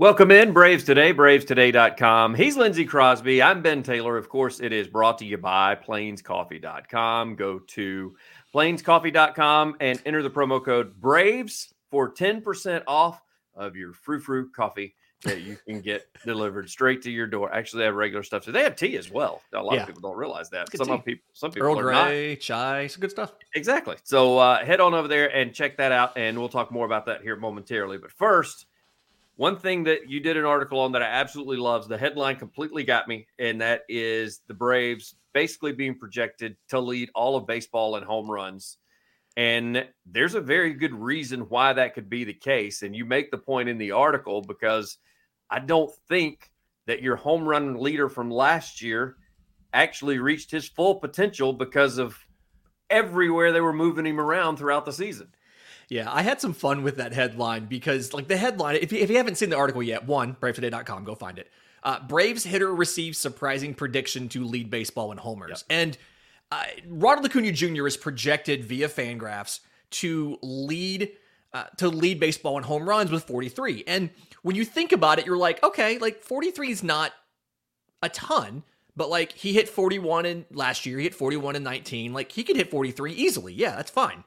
Welcome 0.00 0.30
in, 0.30 0.54
Braves 0.54 0.84
Today, 0.84 1.12
bravestoday.com. 1.12 2.34
He's 2.34 2.56
Lindsay 2.56 2.86
Crosby. 2.86 3.42
I'm 3.42 3.60
Ben 3.60 3.82
Taylor. 3.82 4.16
Of 4.16 4.30
course, 4.30 4.58
it 4.58 4.72
is 4.72 4.88
brought 4.88 5.18
to 5.18 5.26
you 5.26 5.36
by 5.36 5.74
plainscoffee.com. 5.74 7.36
Go 7.36 7.58
to 7.58 8.16
plainscoffee.com 8.54 9.76
and 9.78 10.00
enter 10.06 10.22
the 10.22 10.30
promo 10.30 10.64
code 10.64 10.98
BRAVES 10.98 11.74
for 11.90 12.14
10% 12.14 12.82
off 12.86 13.20
of 13.54 13.76
your 13.76 13.92
frou 13.92 14.20
frou 14.20 14.48
coffee 14.50 14.94
that 15.24 15.42
you 15.42 15.58
can 15.68 15.82
get 15.82 16.06
delivered 16.24 16.70
straight 16.70 17.02
to 17.02 17.10
your 17.10 17.26
door. 17.26 17.52
Actually, 17.52 17.80
they 17.80 17.84
have 17.84 17.94
regular 17.94 18.22
stuff. 18.22 18.44
So 18.44 18.52
they 18.52 18.62
have 18.62 18.76
tea 18.76 18.96
as 18.96 19.10
well. 19.10 19.42
A 19.52 19.62
lot 19.62 19.74
Yeah. 19.74 19.82
of 19.82 19.86
people 19.86 20.00
don't 20.00 20.16
realize 20.16 20.48
that. 20.48 20.74
Some 20.74 21.02
people, 21.02 21.24
some 21.34 21.50
people 21.50 21.68
Earl 21.68 21.78
are 21.78 21.92
not. 21.92 22.06
Grey, 22.06 22.36
chai, 22.36 22.86
some 22.86 23.02
good 23.02 23.10
stuff. 23.10 23.34
Exactly. 23.54 23.96
So 24.04 24.38
uh, 24.38 24.64
head 24.64 24.80
on 24.80 24.94
over 24.94 25.08
there 25.08 25.28
and 25.36 25.52
check 25.52 25.76
that 25.76 25.92
out, 25.92 26.16
and 26.16 26.38
we'll 26.38 26.48
talk 26.48 26.72
more 26.72 26.86
about 26.86 27.04
that 27.04 27.20
here 27.20 27.36
momentarily. 27.36 27.98
But 27.98 28.12
first, 28.12 28.64
one 29.40 29.56
thing 29.56 29.84
that 29.84 30.06
you 30.06 30.20
did 30.20 30.36
an 30.36 30.44
article 30.44 30.78
on 30.80 30.92
that 30.92 31.02
I 31.02 31.06
absolutely 31.06 31.56
loves. 31.56 31.88
The 31.88 31.96
headline 31.96 32.36
completely 32.36 32.84
got 32.84 33.08
me, 33.08 33.26
and 33.38 33.58
that 33.62 33.84
is 33.88 34.42
the 34.48 34.52
Braves 34.52 35.14
basically 35.32 35.72
being 35.72 35.94
projected 35.94 36.58
to 36.68 36.78
lead 36.78 37.08
all 37.14 37.36
of 37.36 37.46
baseball 37.46 37.96
in 37.96 38.02
home 38.02 38.30
runs. 38.30 38.76
And 39.38 39.88
there's 40.04 40.34
a 40.34 40.42
very 40.42 40.74
good 40.74 40.92
reason 40.92 41.48
why 41.48 41.72
that 41.72 41.94
could 41.94 42.10
be 42.10 42.24
the 42.24 42.34
case. 42.34 42.82
And 42.82 42.94
you 42.94 43.06
make 43.06 43.30
the 43.30 43.38
point 43.38 43.70
in 43.70 43.78
the 43.78 43.92
article 43.92 44.42
because 44.42 44.98
I 45.48 45.60
don't 45.60 45.90
think 46.06 46.50
that 46.86 47.00
your 47.00 47.16
home 47.16 47.48
run 47.48 47.76
leader 47.76 48.10
from 48.10 48.30
last 48.30 48.82
year 48.82 49.16
actually 49.72 50.18
reached 50.18 50.50
his 50.50 50.68
full 50.68 50.96
potential 50.96 51.54
because 51.54 51.96
of 51.96 52.14
everywhere 52.90 53.52
they 53.52 53.62
were 53.62 53.72
moving 53.72 54.04
him 54.04 54.20
around 54.20 54.58
throughout 54.58 54.84
the 54.84 54.92
season. 54.92 55.28
Yeah, 55.90 56.06
I 56.10 56.22
had 56.22 56.40
some 56.40 56.54
fun 56.54 56.84
with 56.84 56.98
that 56.98 57.12
headline 57.12 57.66
because, 57.66 58.14
like, 58.14 58.28
the 58.28 58.36
headline, 58.36 58.76
if 58.76 58.92
you, 58.92 59.00
if 59.00 59.10
you 59.10 59.16
haven't 59.16 59.34
seen 59.34 59.50
the 59.50 59.56
article 59.56 59.82
yet, 59.82 60.06
one, 60.06 60.36
bravetoday.com, 60.36 61.02
go 61.02 61.16
find 61.16 61.36
it. 61.36 61.50
Uh, 61.82 61.98
Braves 62.06 62.44
hitter 62.44 62.72
receives 62.72 63.18
surprising 63.18 63.74
prediction 63.74 64.28
to 64.28 64.44
lead 64.44 64.70
baseball 64.70 65.10
in 65.10 65.18
homers. 65.18 65.64
And 65.68 65.98
uh, 66.52 66.64
Ronald 66.88 67.26
Acuna 67.26 67.50
Jr. 67.50 67.88
is 67.88 67.96
projected 67.96 68.64
via 68.64 68.88
Fangraphs 68.88 69.60
to 69.90 70.38
lead 70.42 71.10
uh, 71.52 71.64
to 71.78 71.88
lead 71.88 72.20
baseball 72.20 72.56
in 72.58 72.62
home 72.62 72.88
runs 72.88 73.10
with 73.10 73.24
43. 73.24 73.82
And 73.88 74.10
when 74.42 74.54
you 74.54 74.64
think 74.64 74.92
about 74.92 75.18
it, 75.18 75.26
you're 75.26 75.36
like, 75.36 75.60
okay, 75.64 75.98
like 75.98 76.22
43 76.22 76.70
is 76.70 76.84
not 76.84 77.12
a 78.04 78.08
ton, 78.08 78.62
but 78.94 79.10
like 79.10 79.32
he 79.32 79.52
hit 79.52 79.68
41 79.68 80.26
in 80.26 80.46
last 80.52 80.86
year, 80.86 80.98
he 80.98 81.04
hit 81.04 81.14
41 81.14 81.56
in 81.56 81.64
19. 81.64 82.12
Like 82.12 82.30
he 82.30 82.44
could 82.44 82.54
hit 82.54 82.70
43 82.70 83.12
easily. 83.12 83.52
Yeah, 83.52 83.74
that's 83.74 83.90
fine. 83.90 84.22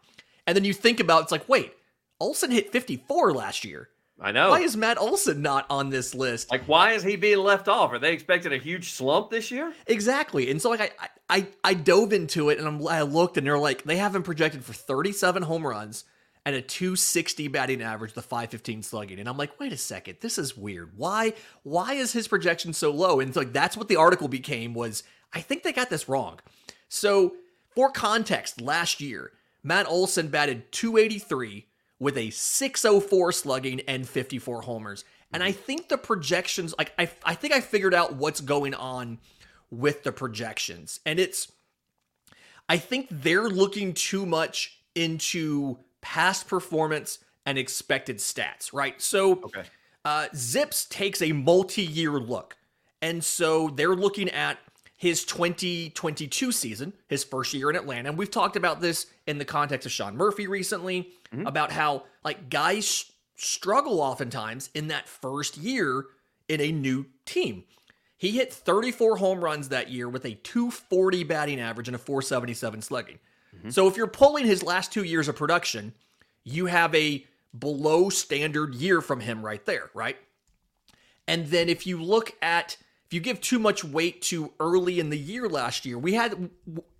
And 0.45 0.55
then 0.55 0.65
you 0.65 0.73
think 0.73 0.99
about 0.99 1.23
it's 1.23 1.31
like, 1.31 1.47
wait, 1.47 1.73
Olson 2.19 2.51
hit 2.51 2.71
54 2.71 3.33
last 3.33 3.63
year. 3.65 3.89
I 4.21 4.31
know. 4.31 4.51
Why 4.51 4.59
is 4.59 4.77
Matt 4.77 4.99
Olson 4.99 5.41
not 5.41 5.65
on 5.69 5.89
this 5.89 6.13
list? 6.13 6.51
like, 6.51 6.65
why 6.65 6.91
is 6.93 7.03
he 7.03 7.15
being 7.15 7.39
left 7.39 7.67
off? 7.67 7.91
Are 7.91 7.99
they 7.99 8.13
expecting 8.13 8.53
a 8.53 8.57
huge 8.57 8.91
slump 8.91 9.29
this 9.29 9.51
year? 9.51 9.73
Exactly. 9.87 10.49
And 10.51 10.61
so 10.61 10.69
like 10.69 10.93
I 10.99 11.09
I 11.29 11.47
I 11.63 11.73
dove 11.73 12.13
into 12.13 12.49
it 12.49 12.59
and 12.59 12.67
I'm, 12.67 12.87
I 12.87 13.01
looked 13.01 13.37
and 13.37 13.45
they're 13.45 13.57
like 13.57 13.83
they 13.83 13.97
have 13.97 14.15
him 14.15 14.23
projected 14.23 14.63
for 14.63 14.73
37 14.73 15.43
home 15.43 15.65
runs 15.65 16.05
and 16.45 16.55
a 16.55 16.61
260 16.61 17.47
batting 17.47 17.81
average, 17.81 18.13
the 18.13 18.21
515 18.21 18.83
slugging. 18.83 19.19
And 19.19 19.27
I'm 19.27 19.37
like, 19.37 19.59
wait 19.59 19.73
a 19.73 19.77
second, 19.77 20.17
this 20.21 20.37
is 20.37 20.55
weird. 20.55 20.91
Why 20.95 21.33
why 21.63 21.93
is 21.93 22.13
his 22.13 22.27
projection 22.27 22.73
so 22.73 22.91
low? 22.91 23.19
And 23.19 23.29
it's 23.29 23.37
like 23.37 23.51
that's 23.51 23.75
what 23.75 23.87
the 23.87 23.95
article 23.95 24.27
became 24.27 24.73
was 24.73 25.03
I 25.33 25.41
think 25.41 25.63
they 25.63 25.73
got 25.73 25.89
this 25.89 26.07
wrong. 26.07 26.39
So 26.87 27.33
for 27.73 27.89
context, 27.91 28.61
last 28.61 29.01
year, 29.01 29.31
Matt 29.63 29.87
Olson 29.87 30.27
batted 30.27 30.71
283 30.71 31.65
with 31.99 32.17
a 32.17 32.29
604 32.29 33.31
slugging 33.31 33.79
and 33.81 34.07
54 34.07 34.61
homers. 34.63 35.05
And 35.31 35.41
I 35.41 35.51
think 35.51 35.89
the 35.89 35.97
projections, 35.97 36.75
like 36.77 36.93
I, 36.99 37.09
I 37.23 37.33
think 37.33 37.53
I 37.53 37.61
figured 37.61 37.93
out 37.93 38.15
what's 38.15 38.41
going 38.41 38.73
on 38.75 39.19
with 39.71 40.03
the 40.03 40.11
projections. 40.11 40.99
And 41.05 41.19
it's, 41.19 41.51
I 42.69 42.77
think 42.77 43.07
they're 43.09 43.49
looking 43.49 43.93
too 43.93 44.25
much 44.25 44.79
into 44.95 45.77
past 46.01 46.47
performance 46.47 47.19
and 47.45 47.57
expected 47.57 48.17
stats, 48.17 48.71
right? 48.73 49.01
So 49.01 49.41
Okay. 49.43 49.63
uh, 50.05 50.27
Zips 50.35 50.85
takes 50.85 51.21
a 51.21 51.31
multi-year 51.31 52.11
look, 52.11 52.55
and 53.01 53.23
so 53.23 53.69
they're 53.69 53.95
looking 53.95 54.29
at 54.29 54.59
his 55.03 55.25
2022 55.25 56.53
season, 56.53 56.93
his 57.09 57.25
first 57.25 57.53
year 57.53 57.69
in 57.69 57.75
Atlanta. 57.75 58.07
And 58.07 58.17
we've 58.17 58.31
talked 58.31 58.55
about 58.55 58.79
this 58.79 59.07
in 59.27 59.37
the 59.37 59.43
context 59.43 59.85
of 59.85 59.91
Sean 59.91 60.15
Murphy 60.15 60.47
recently 60.47 61.09
mm-hmm. 61.29 61.45
about 61.45 61.73
how 61.73 62.03
like 62.23 62.49
guys 62.49 62.85
s- 62.85 63.11
struggle 63.35 63.99
oftentimes 63.99 64.69
in 64.73 64.87
that 64.87 65.09
first 65.09 65.57
year 65.57 66.05
in 66.47 66.61
a 66.61 66.71
new 66.71 67.05
team. 67.25 67.65
He 68.15 68.31
hit 68.31 68.53
34 68.53 69.17
home 69.17 69.43
runs 69.43 69.67
that 69.67 69.91
year 69.91 70.07
with 70.07 70.23
a 70.23 70.35
240 70.35 71.25
batting 71.25 71.59
average 71.59 71.89
and 71.89 71.95
a 71.95 71.99
477 71.99 72.81
slugging. 72.81 73.19
Mm-hmm. 73.57 73.71
So 73.71 73.89
if 73.89 73.97
you're 73.97 74.07
pulling 74.07 74.45
his 74.45 74.63
last 74.63 74.93
two 74.93 75.03
years 75.03 75.27
of 75.27 75.35
production, 75.35 75.93
you 76.45 76.67
have 76.67 76.95
a 76.95 77.25
below 77.59 78.07
standard 78.07 78.73
year 78.73 79.01
from 79.01 79.19
him 79.19 79.45
right 79.45 79.65
there, 79.65 79.89
right? 79.93 80.15
And 81.27 81.47
then 81.47 81.67
if 81.67 81.85
you 81.85 82.01
look 82.01 82.37
at 82.41 82.77
you 83.13 83.19
give 83.21 83.39
too 83.41 83.59
much 83.59 83.83
weight 83.83 84.21
to 84.23 84.51
early 84.59 84.99
in 84.99 85.09
the 85.09 85.17
year 85.17 85.47
last 85.47 85.85
year, 85.85 85.97
we 85.97 86.13
had 86.13 86.49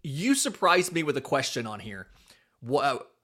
you 0.03 0.35
surprised 0.35 0.91
me 0.93 1.03
with 1.03 1.17
a 1.17 1.21
question 1.21 1.65
on 1.67 1.79
here 1.79 2.07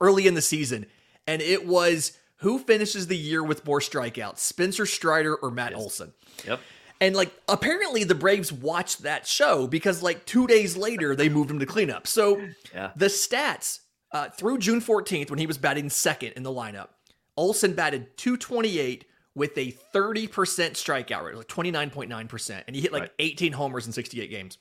early 0.01 0.27
in 0.27 0.33
the 0.33 0.41
season, 0.41 0.85
and 1.27 1.41
it 1.41 1.65
was 1.65 2.17
who 2.37 2.57
finishes 2.59 3.07
the 3.07 3.17
year 3.17 3.43
with 3.43 3.65
more 3.65 3.79
strikeouts, 3.79 4.39
Spencer 4.39 4.85
Strider 4.85 5.35
or 5.35 5.51
Matt 5.51 5.73
Olson? 5.73 6.13
Yep. 6.45 6.59
And 7.01 7.15
like 7.15 7.31
apparently 7.47 8.03
the 8.03 8.15
Braves 8.15 8.51
watched 8.51 9.03
that 9.03 9.25
show 9.27 9.67
because 9.67 10.03
like 10.03 10.25
two 10.25 10.47
days 10.47 10.75
later 10.75 11.15
they 11.15 11.29
moved 11.29 11.49
him 11.51 11.59
to 11.59 11.65
cleanup. 11.65 12.07
So 12.07 12.41
Yeah. 12.73 12.91
the 12.95 13.05
stats 13.07 13.79
uh, 14.11 14.29
through 14.29 14.57
June 14.57 14.81
14th 14.81 15.29
when 15.29 15.39
he 15.39 15.47
was 15.47 15.57
batting 15.57 15.89
second 15.89 16.33
in 16.33 16.43
the 16.43 16.49
lineup, 16.51 16.89
Olson 17.37 17.73
batted 17.73 18.17
228 18.17 19.05
with 19.35 19.57
a 19.57 19.71
30% 19.93 20.27
strikeout 20.29 21.23
rate, 21.23 21.35
like 21.35 21.47
29.9%, 21.47 22.63
and 22.67 22.75
he 22.75 22.81
hit 22.81 22.91
like 22.91 23.03
Right. 23.03 23.11
18 23.19 23.53
homers 23.53 23.85
in 23.85 23.93
68 23.93 24.29
games. 24.29 24.57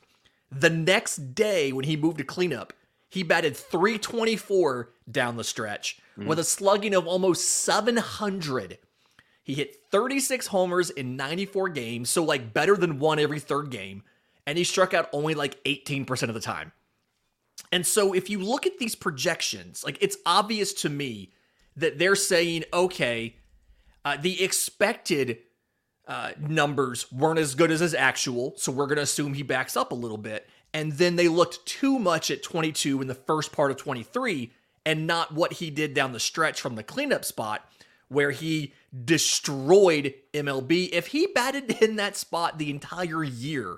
The 0.51 0.71
next 0.71 1.35
day 1.35 1.73
when 1.73 1.85
he 1.85 1.97
moved 1.97 2.19
to 2.19 2.25
cleanup, 2.25 2.73
he 3.11 3.23
batted 3.23 3.57
324 3.57 4.91
down 5.11 5.37
the 5.37 5.45
stretch 5.45 5.99
mm. 6.19 6.27
with 6.27 6.39
a 6.39 6.45
slugging 6.45 6.95
of 6.95 7.07
almost 7.07 7.49
700. 7.51 8.79
He 9.43 9.55
hit 9.55 9.77
36 9.91 10.49
homers 10.49 10.91
in 10.91 11.17
94 11.17 11.71
games, 11.71 12.11
so 12.11 12.23
like 12.23 12.53
better 12.53 12.77
than 12.77 12.99
one 12.99 13.19
every 13.19 13.41
third 13.41 13.71
game, 13.71 14.03
and 14.47 14.59
he 14.59 14.65
struck 14.65 14.93
out 14.93 15.09
only 15.13 15.35
like 15.35 15.63
18% 15.65 16.29
of 16.29 16.35
the 16.35 16.41
time. 16.41 16.73
And 17.73 17.87
so 17.87 18.13
if 18.13 18.31
you 18.31 18.39
look 18.41 18.67
at 18.67 18.79
these 18.79 18.95
projections, 18.95 19.83
like 19.85 19.99
it's 20.01 20.19
obvious 20.27 20.73
to 20.75 20.89
me 20.89 21.33
that 21.77 21.99
they're 21.99 22.15
saying, 22.15 22.65
okay, 22.73 23.37
uh, 24.09 24.17
the 24.17 24.43
expected 24.43 25.39
uh, 26.07 26.31
numbers 26.41 27.11
weren't 27.13 27.39
as 27.39 27.55
good 27.55 27.71
as 27.71 27.81
his 27.81 27.95
actual, 27.95 28.55
so 28.57 28.73
we're 28.73 28.87
going 28.87 28.97
to 28.97 29.03
assume 29.03 29.35
he 29.35 29.43
backs 29.43 29.77
up 29.77 29.93
a 29.93 29.95
little 29.95 30.17
bit. 30.17 30.49
And 30.73 30.93
then 30.93 31.17
they 31.17 31.29
looked 31.29 31.65
too 31.67 31.99
much 31.99 32.31
at 32.31 32.43
22 32.43 33.01
in 33.03 33.09
the 33.09 33.15
first 33.15 33.53
part 33.53 33.71
of 33.71 33.77
23 33.77 34.51
and 34.87 35.07
not 35.07 35.33
what 35.35 35.55
he 35.55 35.71
did 35.71 35.93
down 35.95 36.13
the 36.13 36.21
stretch 36.21 36.61
from 36.61 36.75
the 36.77 36.83
cleanup 36.83 37.25
spot 37.25 37.69
where 38.09 38.31
he 38.31 38.73
destroyed 39.05 40.15
MLB. 40.33 40.89
If 40.93 41.09
he 41.09 41.27
batted 41.27 41.71
in 41.83 41.97
that 41.97 42.17
spot 42.17 42.59
the 42.59 42.71
entire 42.71 43.23
year, 43.25 43.77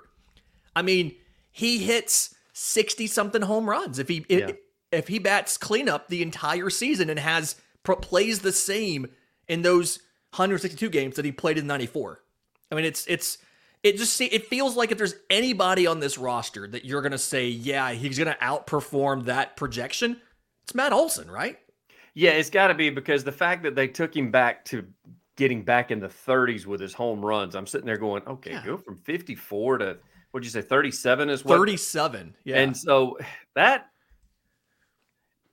I 0.75 0.81
mean, 0.81 1.15
he 1.51 1.79
hits 1.79 2.33
60 2.53 3.07
something 3.07 3.41
home 3.41 3.69
runs. 3.69 3.99
If 3.99 4.07
he 4.07 4.25
Yeah. 4.29 4.47
if, 4.49 4.55
if 4.91 5.07
he 5.09 5.19
bats 5.19 5.57
cleanup 5.57 6.07
the 6.07 6.21
entire 6.21 6.69
season 6.69 7.09
and 7.09 7.19
has 7.19 7.55
pro- 7.83 7.97
plays 7.97 8.39
the 8.39 8.51
same 8.53 9.07
in 9.47 9.63
those 9.63 9.99
162 10.31 10.89
games 10.89 11.15
that 11.17 11.25
he 11.25 11.31
played 11.31 11.57
in 11.57 11.67
94. 11.67 12.21
I 12.71 12.75
mean, 12.75 12.85
it's 12.85 13.05
it's 13.07 13.37
it 13.83 13.97
just 13.97 14.13
see 14.15 14.25
it 14.25 14.47
feels 14.47 14.75
like 14.77 14.91
if 14.91 14.97
there's 14.97 15.15
anybody 15.29 15.87
on 15.87 15.99
this 15.99 16.17
roster 16.17 16.67
that 16.67 16.85
you're 16.85 17.01
going 17.01 17.11
to 17.11 17.17
say, 17.17 17.47
yeah, 17.47 17.91
he's 17.91 18.17
going 18.17 18.31
to 18.33 18.39
outperform 18.41 19.25
that 19.25 19.57
projection, 19.57 20.21
it's 20.63 20.73
Matt 20.75 20.93
Olson, 20.93 21.29
right? 21.29 21.57
Yeah, 22.13 22.31
it's 22.31 22.49
got 22.49 22.67
to 22.67 22.73
be 22.73 22.89
because 22.89 23.23
the 23.23 23.31
fact 23.31 23.63
that 23.63 23.75
they 23.75 23.87
took 23.87 24.15
him 24.15 24.31
back 24.31 24.65
to 24.65 24.85
getting 25.37 25.63
back 25.63 25.91
in 25.91 25.99
the 25.99 26.07
30s 26.09 26.65
with 26.65 26.79
his 26.79 26.93
home 26.93 27.25
runs, 27.25 27.55
I'm 27.55 27.65
sitting 27.65 27.87
there 27.87 27.97
going, 27.97 28.21
okay, 28.27 28.51
Yeah. 28.51 28.65
go 28.65 28.77
from 28.77 28.97
54 28.97 29.77
to 29.79 29.97
what'd 30.31 30.45
you 30.45 30.51
say, 30.51 30.61
37 30.61 31.29
is 31.29 31.43
what? 31.43 31.57
37. 31.57 32.35
Yeah. 32.43 32.59
And 32.59 32.75
so 32.75 33.17
that, 33.55 33.89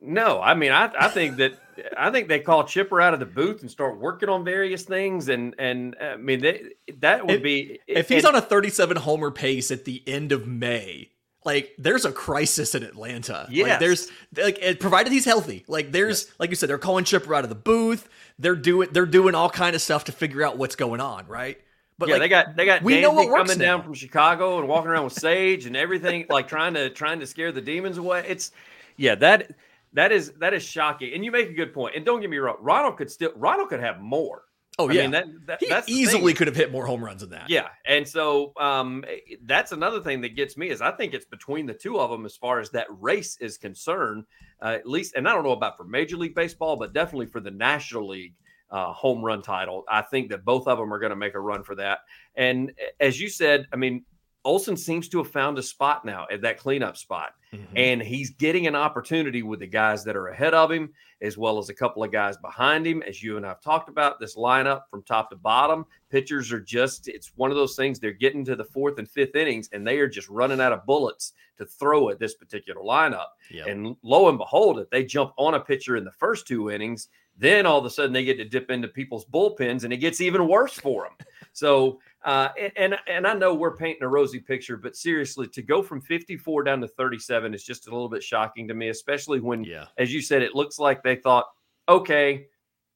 no, 0.01 0.41
I 0.41 0.55
mean, 0.55 0.73
I, 0.73 0.91
I 0.99 1.09
think 1.09 1.37
that 1.39 1.59
I 1.97 2.11
think 2.11 2.29
they 2.29 2.41
call 2.41 2.65
Chipper 2.65 3.01
out 3.01 3.15
of 3.15 3.21
the 3.21 3.27
booth 3.27 3.63
and 3.63 3.71
start 3.71 3.99
working 3.99 4.29
on 4.29 4.45
various 4.45 4.83
things, 4.83 5.29
and 5.29 5.55
and 5.59 5.97
uh, 6.01 6.05
I 6.05 6.17
mean 6.17 6.41
they, 6.41 6.63
that 6.99 7.27
would 7.27 7.37
If- 7.37 7.43
be 7.43 7.79
if 7.87 8.09
he's 8.09 8.25
and- 8.25 8.35
on 8.37 8.43
a 8.43 8.45
37 8.45 8.97
homer 8.97 9.31
pace 9.31 9.71
at 9.71 9.85
the 9.85 10.03
end 10.07 10.33
of 10.33 10.47
May, 10.47 11.11
like 11.45 11.75
there's 11.79 12.05
a 12.05 12.13
crisis 12.13 12.75
in 12.75 12.83
Atlanta. 12.83 13.49
Like 13.51 13.79
there's 13.81 14.09
like 14.37 14.79
provided 14.81 15.13
he's 15.13 15.25
healthy. 15.25 15.65
Like 15.69 15.93
there's 15.93 16.31
like 16.39 16.51
you 16.51 16.57
said, 16.57 16.69
they're 16.69 16.79
calling 16.79 17.05
Chipper 17.05 17.35
out 17.35 17.45
of 17.45 17.51
the 17.51 17.55
booth. 17.57 18.09
They're 18.39 18.57
doing 18.57 18.89
they're 18.93 19.07
doing 19.07 19.35
all 19.35 19.51
kind 19.51 19.75
of 19.75 19.83
stuff 19.83 20.05
to 20.05 20.13
figure 20.13 20.43
out 20.45 20.59
what's 20.59 20.77
going 20.77 21.01
on, 21.01 21.27
right? 21.27 21.59
But 21.99 22.09
yeah, 22.11 22.15
like 22.15 22.23
they 22.23 22.29
got 22.29 22.57
they 22.57 22.65
got 22.65 22.83
we 22.83 23.01
know 23.01 23.13
what 23.13 23.29
works 23.29 23.51
coming 23.51 23.59
down 23.59 23.83
from 23.83 23.95
Chicago 23.95 24.59
and 24.59 24.69
walking 24.69 24.89
around 24.91 25.05
with 25.05 25.15
sage 25.15 25.67
and 25.67 25.77
everything, 25.77 26.27
like 26.29 26.47
trying 26.47 26.75
to 26.75 26.91
trying 26.91 27.19
to 27.21 27.27
scare 27.27 27.51
the 27.51 27.61
demons 27.61 27.99
away. 27.99 28.25
It's 28.29 28.53
yeah, 28.97 29.17
that 29.17 29.53
that 29.93 30.13
is 30.13 30.33
that 30.41 30.55
is 30.55 30.63
shocking. 30.63 31.13
And 31.15 31.25
you 31.25 31.31
make 31.31 31.49
a 31.49 31.53
good 31.53 31.73
point. 31.73 31.97
And 31.97 32.05
don't 32.05 32.21
get 32.21 32.31
me 32.31 32.39
wrong, 32.39 32.57
Ronald 32.61 32.97
could 32.97 33.11
still 33.11 33.33
Ronald 33.37 33.69
could 33.69 33.81
have 33.81 34.01
more. 34.01 34.45
oh 34.79 34.89
I 34.89 34.93
yeah, 34.93 35.03
mean, 35.03 35.11
that, 35.13 35.27
that 35.47 35.61
he 35.61 35.69
that's 35.69 35.89
easily 35.89 36.35
could 36.35 36.47
have 36.47 36.57
hit 36.57 36.71
more 36.71 36.87
home 36.87 37.05
runs 37.05 37.23
than 37.23 37.31
that. 37.31 37.51
Yeah, 37.51 37.69
and 37.85 38.07
so 38.07 38.53
um, 38.59 39.05
that's 39.45 39.73
another 39.73 40.01
thing 40.01 40.21
that 40.21 40.37
gets 40.37 40.57
me 40.57 40.69
is 40.69 40.81
I 40.81 40.93
think 40.93 41.15
it's 41.15 41.27
between 41.27 41.67
the 41.67 41.75
two 41.75 41.99
of 41.99 42.11
them 42.11 42.25
as 42.27 42.37
far 42.37 42.61
as 42.61 42.71
that 42.71 42.87
race 42.91 43.37
is 43.41 43.59
concerned. 43.59 44.25
Uh, 44.63 44.69
at 44.69 44.87
least, 44.89 45.15
and 45.15 45.29
I 45.29 45.33
don't 45.35 45.45
know 45.45 45.53
about 45.53 45.77
for 45.77 45.85
Major 45.85 46.17
League 46.17 46.35
Baseball, 46.35 46.77
but 46.77 46.93
definitely 46.93 47.27
for 47.27 47.41
the 47.41 47.51
National 47.51 48.09
League 48.09 48.35
uh, 48.71 48.93
home 48.93 49.25
run 49.25 49.43
title. 49.43 49.85
I 49.89 50.03
think 50.03 50.31
that 50.31 50.45
both 50.45 50.67
of 50.67 50.79
them 50.79 50.93
are 50.93 50.99
going 50.99 51.11
to 51.11 51.17
make 51.17 51.35
a 51.35 51.41
run 51.41 51.63
for 51.63 51.75
that. 51.77 52.01
And 52.37 52.73
as 53.01 53.21
you 53.21 53.29
said, 53.29 53.67
I 53.73 53.77
mean, 53.77 54.05
Olson 54.45 54.77
seems 54.77 55.09
to 55.09 55.19
have 55.19 55.31
found 55.31 55.59
a 55.59 55.63
spot 55.63 56.05
now 56.05 56.27
at 56.31 56.41
that 56.43 56.59
cleanup 56.59 56.97
spot 56.97 57.33
Mhm. 57.53 57.67
and 57.77 58.03
he's 58.03 58.31
getting 58.31 58.67
an 58.67 58.75
opportunity 58.75 59.43
with 59.43 59.61
the 59.61 59.67
guys 59.67 60.05
that 60.05 60.17
are 60.17 60.29
ahead 60.29 60.53
of 60.53 60.71
him 60.71 60.93
as 61.23 61.39
well 61.39 61.57
as 61.59 61.71
a 61.71 61.75
couple 61.75 62.05
of 62.05 62.13
guys 62.13 62.37
behind 62.37 62.87
him 62.87 63.03
as 63.05 63.23
you 63.23 63.39
and 63.39 63.47
i've 63.47 63.61
talked 63.63 63.89
about 63.89 64.21
this 64.21 64.37
lineup 64.37 64.83
from 64.91 65.03
top 65.03 65.31
to 65.31 65.37
bottom 65.37 65.87
pitchers 66.11 66.53
are 66.53 66.61
just 66.61 67.09
it's 67.09 67.33
one 67.37 67.51
of 67.51 67.57
those 67.57 67.75
things 67.75 67.99
they're 67.99 68.13
getting 68.13 68.45
to 68.45 68.55
the 68.55 68.65
fourth 68.65 68.99
and 68.99 69.09
fifth 69.11 69.35
innings 69.35 69.71
and 69.73 69.87
they 69.87 69.99
are 69.99 70.09
just 70.09 70.29
running 70.29 70.61
out 70.61 70.73
of 70.75 70.85
bullets 70.85 71.33
to 71.57 71.65
throw 71.65 72.11
at 72.11 72.19
this 72.19 72.35
particular 72.35 72.83
lineup 72.83 73.29
yeah. 73.51 73.65
and 73.67 73.97
lo 74.03 74.29
and 74.29 74.37
behold 74.37 74.79
if 74.79 74.91
they 74.91 75.03
jump 75.03 75.33
on 75.39 75.55
a 75.55 75.61
pitcher 75.61 75.97
in 75.97 76.05
the 76.05 76.13
first 76.13 76.47
two 76.47 76.71
innings 76.71 77.09
then 77.39 77.65
all 77.65 77.79
of 77.79 77.85
a 77.87 77.91
sudden 77.91 78.13
they 78.13 78.25
get 78.25 78.37
to 78.37 78.45
dip 78.45 78.71
into 78.71 78.89
people's 78.89 79.25
bullpens 79.25 79.85
and 79.85 79.93
it 79.93 79.99
gets 79.99 80.21
even 80.21 80.47
worse 80.47 80.75
for 80.75 81.05
them 81.05 81.27
so 81.55 81.99
uh, 82.25 82.49
and, 82.77 82.97
and 83.07 83.27
I 83.27 83.35
know 83.35 83.55
we're 83.55 83.77
painting 83.77 84.03
a 84.03 84.09
rosy 84.09 84.41
picture, 84.41 84.77
but 84.77 84.97
seriously, 84.97 85.47
to 85.49 85.63
go 85.63 85.83
from 85.83 86.01
54 86.01 86.65
down 86.65 86.81
to 86.81 86.89
37 86.89 87.55
is 87.55 87.63
just 87.63 87.87
a 87.87 87.91
little 87.91 88.09
bit 88.09 88.23
shocking 88.23 88.67
to 88.69 88.75
me, 88.75 88.89
especially 88.89 89.41
when, 89.41 89.65
yeah. 89.65 89.87
as 89.99 90.13
you 90.13 90.21
said, 90.21 90.43
it 90.43 90.55
looks 90.55 90.79
like 90.79 91.03
they 91.03 91.17
thought, 91.17 91.47
okay, 91.89 92.47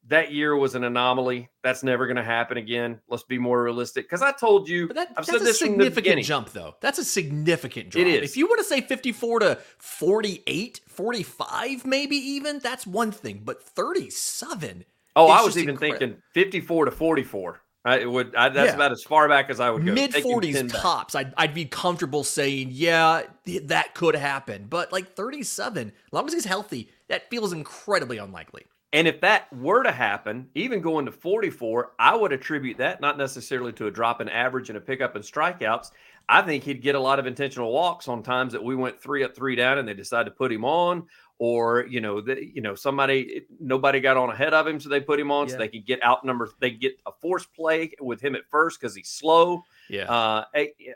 that 0.07 0.33
year 0.33 0.57
was 0.57 0.75
an 0.75 0.83
anomaly. 0.83 1.49
That's 1.63 1.83
never 1.83 2.05
going 2.05 2.17
to 2.17 2.23
happen 2.23 2.57
again. 2.57 2.99
Let's 3.07 3.23
be 3.23 3.37
more 3.37 3.63
realistic. 3.63 4.05
Because 4.05 4.21
I 4.21 4.33
told 4.33 4.67
you, 4.67 4.87
But 4.87 4.95
that, 4.97 5.07
I've 5.11 5.15
that's 5.25 5.29
said 5.29 5.41
a 5.41 5.43
this 5.45 5.59
significant 5.59 6.23
jump, 6.23 6.51
though. 6.51 6.75
That's 6.81 6.99
a 6.99 7.05
significant 7.05 7.91
jump. 7.91 8.05
is. 8.05 8.29
If 8.29 8.35
you 8.35 8.49
were 8.49 8.57
to 8.57 8.63
say 8.63 8.81
54 8.81 9.39
to 9.39 9.59
48, 9.77 10.81
45, 10.85 11.85
maybe 11.85 12.17
even, 12.17 12.59
that's 12.59 12.85
one 12.85 13.11
thing. 13.11 13.41
But 13.45 13.63
37. 13.63 14.83
Oh, 15.15 15.27
I 15.27 15.41
was 15.41 15.57
even 15.57 15.77
thinking 15.77 16.17
54 16.33 16.85
to 16.85 16.91
44. 16.91 17.61
I, 17.85 18.05
would. 18.05 18.33
I, 18.35 18.49
that's 18.49 18.69
Yeah. 18.69 18.75
about 18.75 18.91
as 18.93 19.03
far 19.03 19.27
back 19.27 19.49
as 19.49 19.59
I 19.59 19.69
would 19.69 19.85
go. 19.85 19.91
Mid 19.91 20.11
Taking 20.11 20.39
10 20.41 20.67
40s 20.67 20.71
back. 20.71 20.81
tops, 20.81 21.15
I'd, 21.15 21.33
I'd 21.37 21.53
be 21.53 21.65
comfortable 21.65 22.23
saying, 22.23 22.69
yeah, 22.71 23.23
th- 23.45 23.63
that 23.67 23.93
could 23.93 24.15
happen. 24.15 24.67
But 24.69 24.91
like 24.93 25.15
37, 25.15 25.87
as 25.89 25.93
long 26.13 26.25
as 26.27 26.33
he's 26.33 26.45
healthy, 26.45 26.89
that 27.09 27.29
feels 27.29 27.51
incredibly 27.51 28.17
unlikely. 28.19 28.65
And 28.93 29.07
if 29.07 29.21
that 29.21 29.51
were 29.51 29.81
to 29.81 29.91
happen, 29.91 30.47
even 30.53 30.79
going 30.79 31.07
to 31.07 31.11
44, 31.11 31.93
I 31.97 32.15
would 32.15 32.31
attribute 32.31 32.77
that 32.77 33.01
not 33.01 33.17
necessarily 33.17 33.73
to 33.73 33.87
a 33.87 33.91
drop 33.91 34.21
in 34.21 34.29
average 34.29 34.69
and 34.69 34.77
a 34.77 34.81
pickup 34.81 35.15
in 35.15 35.23
strikeouts. 35.23 35.89
I 36.29 36.41
think 36.41 36.63
he'd 36.63 36.81
get 36.81 36.95
a 36.95 36.99
lot 36.99 37.19
of 37.19 37.27
intentional 37.27 37.71
walks 37.71 38.07
on 38.07 38.23
times 38.23 38.53
that 38.53 38.63
we 38.63 38.75
went 38.75 38.99
three 38.99 39.23
up, 39.23 39.35
three 39.35 39.55
down, 39.55 39.77
and 39.77 39.87
they 39.87 39.93
decided 39.93 40.25
to 40.25 40.31
put 40.31 40.51
him 40.51 40.63
on, 40.63 41.07
or 41.37 41.85
you 41.87 41.99
know, 41.99 42.21
the, 42.21 42.43
you 42.43 42.61
know, 42.61 42.75
somebody 42.75 43.41
nobody 43.59 43.99
got 43.99 44.17
on 44.17 44.29
ahead 44.29 44.53
of 44.53 44.65
him, 44.65 44.79
so 44.79 44.89
they 44.89 45.01
put 45.01 45.19
him 45.19 45.31
on 45.31 45.49
so 45.49 45.57
they 45.57 45.67
could 45.67 45.85
get 45.85 46.01
out 46.03 46.23
number. 46.23 46.49
They 46.59 46.71
get 46.71 46.93
a 47.05 47.11
force 47.21 47.45
play 47.45 47.91
with 47.99 48.21
him 48.21 48.35
at 48.35 48.43
first 48.49 48.79
because 48.79 48.95
he's 48.95 49.09
slow. 49.09 49.63
Yeah. 49.89 50.03
Uh, 50.03 50.45
I, 50.55 50.71
he 50.77 50.93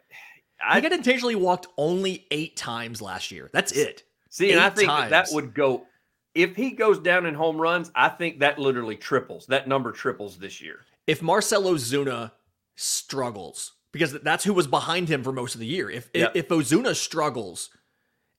I 0.66 0.82
got 0.82 0.92
intentionally 0.92 1.36
walked 1.36 1.68
only 1.78 2.26
eight 2.32 2.56
times 2.56 3.02
last 3.02 3.30
year. 3.32 3.50
That's 3.54 3.72
it. 3.74 4.04
see, 4.30 4.52
and 4.52 4.60
I 4.60 4.70
think 4.70 4.88
that, 4.88 5.10
that 5.10 5.28
would 5.32 5.54
go. 5.54 5.86
If 6.34 6.56
he 6.56 6.72
goes 6.72 7.00
down 7.00 7.26
in 7.26 7.34
home 7.34 7.58
runs, 7.60 7.92
I 7.96 8.10
think 8.10 8.40
that 8.40 8.60
literally 8.60 8.96
triples. 8.96 9.46
That 9.48 9.68
number 9.68 9.92
triples 9.92 10.38
this 10.38 10.62
year. 10.62 10.86
if 11.08 11.22
Marcell 11.22 11.64
Ozuna 11.64 12.32
struggles, 12.76 13.74
because 13.92 14.14
that's 14.22 14.44
who 14.44 14.54
was 14.54 14.68
behind 14.68 15.10
him 15.10 15.24
for 15.24 15.32
most 15.32 15.54
of 15.56 15.60
the 15.60 15.66
year. 15.68 15.90
If 15.90 16.10
Yep. 16.14 16.32
if, 16.36 16.48
Ozuna 16.50 16.96
struggles 16.96 17.70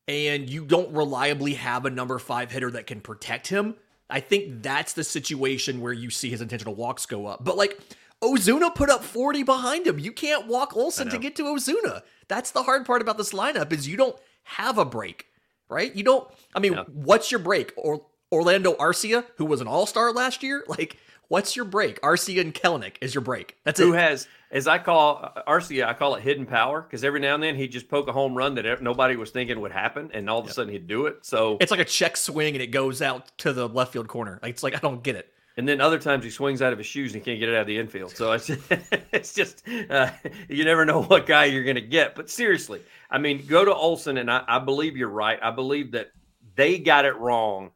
and 0.06 0.48
you 0.48 0.64
don't 0.64 0.92
reliably 0.94 1.54
have 1.54 1.84
a 1.84 1.90
number 1.90 2.18
five 2.18 2.50
hitter 2.50 2.70
that 2.72 2.86
can 2.86 3.00
protect 3.00 3.48
him, 3.48 3.74
I 4.10 4.20
think 4.20 4.62
that's 4.62 4.94
the 4.94 5.04
situation 5.04 5.80
where 5.80 5.92
you 5.92 6.10
see 6.10 6.30
his 6.30 6.40
intentional 6.40 6.74
walks 6.74 7.06
go 7.06 7.26
up. 7.26 7.44
But 7.44 7.56
like 7.56 7.78
Ozuna 8.22 8.74
put 8.74 8.90
up 8.90 9.04
40 9.04 9.42
behind 9.42 9.86
him. 9.86 9.98
You 9.98 10.12
can't 10.12 10.46
walk 10.46 10.74
Olson 10.76 11.08
to 11.10 11.18
get 11.18 11.36
to 11.36 11.44
Ozuna. 11.44 12.02
That's 12.26 12.50
the 12.50 12.62
hard 12.62 12.84
part 12.86 13.00
about 13.02 13.16
this 13.18 13.32
lineup 13.32 13.72
is 13.72 13.86
you 13.86 13.96
don't 13.96 14.16
have 14.44 14.78
a 14.78 14.84
break, 14.84 15.26
right? 15.68 15.94
You 15.94 16.04
don't 16.04 16.28
I 16.54 16.60
mean, 16.60 16.72
Yeah. 16.72 16.84
what's 16.88 17.30
your 17.30 17.38
break? 17.40 17.72
Or 17.76 18.06
Orlando 18.32 18.74
Arcia, 18.74 19.24
who 19.36 19.44
was 19.46 19.60
an 19.60 19.66
all-star 19.68 20.12
last 20.12 20.42
year? 20.42 20.64
Like 20.68 20.96
What's 21.28 21.54
your 21.56 21.66
break? 21.66 22.00
Arcia 22.00 22.40
and 22.40 22.54
Kelenic 22.54 22.94
is 23.02 23.14
your 23.14 23.20
break. 23.22 23.56
That's 23.64 23.78
who 23.78 23.92
it. 23.92 23.98
has, 23.98 24.26
as 24.50 24.66
I 24.66 24.78
call 24.78 25.30
Arcia, 25.46 25.86
I 25.86 25.92
call 25.92 26.14
it 26.14 26.22
hidden 26.22 26.46
power 26.46 26.80
because 26.80 27.04
every 27.04 27.20
now 27.20 27.34
and 27.34 27.42
then 27.42 27.54
he'd 27.54 27.68
just 27.70 27.88
poke 27.88 28.08
a 28.08 28.12
home 28.12 28.34
run 28.34 28.54
that 28.54 28.82
nobody 28.82 29.14
was 29.16 29.30
thinking 29.30 29.60
would 29.60 29.72
happen, 29.72 30.10
and 30.14 30.28
all 30.30 30.38
of 30.40 30.46
a 30.46 30.52
sudden 30.52 30.72
he'd 30.72 30.86
do 30.86 31.04
it. 31.06 31.18
So, 31.26 31.58
It's 31.60 31.70
like 31.70 31.80
a 31.80 31.84
check 31.84 32.16
swing 32.16 32.54
and 32.54 32.62
it 32.62 32.68
goes 32.68 33.02
out 33.02 33.30
to 33.38 33.52
the 33.52 33.68
left 33.68 33.92
field 33.92 34.08
corner. 34.08 34.38
Like, 34.42 34.50
it's 34.52 34.62
like 34.62 34.74
I 34.74 34.78
don't 34.78 35.02
get 35.02 35.16
it. 35.16 35.32
and 35.58 35.68
then 35.68 35.80
other 35.82 35.98
times 35.98 36.24
he 36.24 36.30
swings 36.30 36.62
out 36.62 36.72
of 36.72 36.78
his 36.78 36.86
shoes 36.86 37.12
and 37.12 37.22
he 37.22 37.30
can't 37.30 37.40
get 37.40 37.50
it 37.50 37.54
out 37.56 37.62
of 37.62 37.66
the 37.66 37.78
infield. 37.78 38.16
So 38.16 38.32
it's 38.32 38.48
it's 39.12 39.34
just 39.34 39.64
uh, 39.90 40.10
you 40.48 40.64
never 40.64 40.86
know 40.86 41.02
what 41.02 41.26
guy 41.26 41.44
you're 41.44 41.64
going 41.64 41.74
to 41.76 41.82
get. 41.82 42.14
But 42.14 42.30
seriously, 42.30 42.80
I 43.10 43.18
mean, 43.18 43.44
go 43.46 43.66
to 43.66 43.74
Olson, 43.74 44.16
and 44.16 44.30
I, 44.30 44.44
I 44.48 44.58
believe 44.60 44.96
you're 44.96 45.08
right. 45.10 45.38
I 45.42 45.50
believe 45.50 45.92
that 45.92 46.10
they 46.54 46.78
got 46.78 47.04
it 47.04 47.16
wrong. 47.18 47.72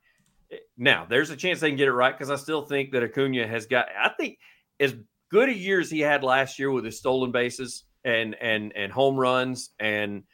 Now, 0.76 1.06
there's 1.08 1.31
a 1.31 1.37
chance 1.37 1.60
they 1.60 1.69
can 1.69 1.76
get 1.76 1.88
it 1.88 1.93
right 1.93 2.12
because 2.16 2.31
I 2.31 2.37
still 2.37 2.62
think 2.62 2.93
that 2.93 3.02
Acuna 3.02 3.46
has 3.46 3.66
got. 3.66 3.87
I 3.99 4.10
think 4.10 4.38
as 4.81 4.94
good 5.31 5.49
a 5.49 5.54
year 5.56 5.81
as 5.81 5.90
he 5.90 6.00
had 6.00 6.22
last 6.22 6.58
year 6.58 6.70
with 6.70 6.84
his 6.84 6.99
stolen 6.99 7.32
bases 7.32 7.84
and 8.04 8.34
and 8.40 8.72
and 8.76 8.93
home 8.93 9.16
runs 9.16 9.70
and 9.78 10.25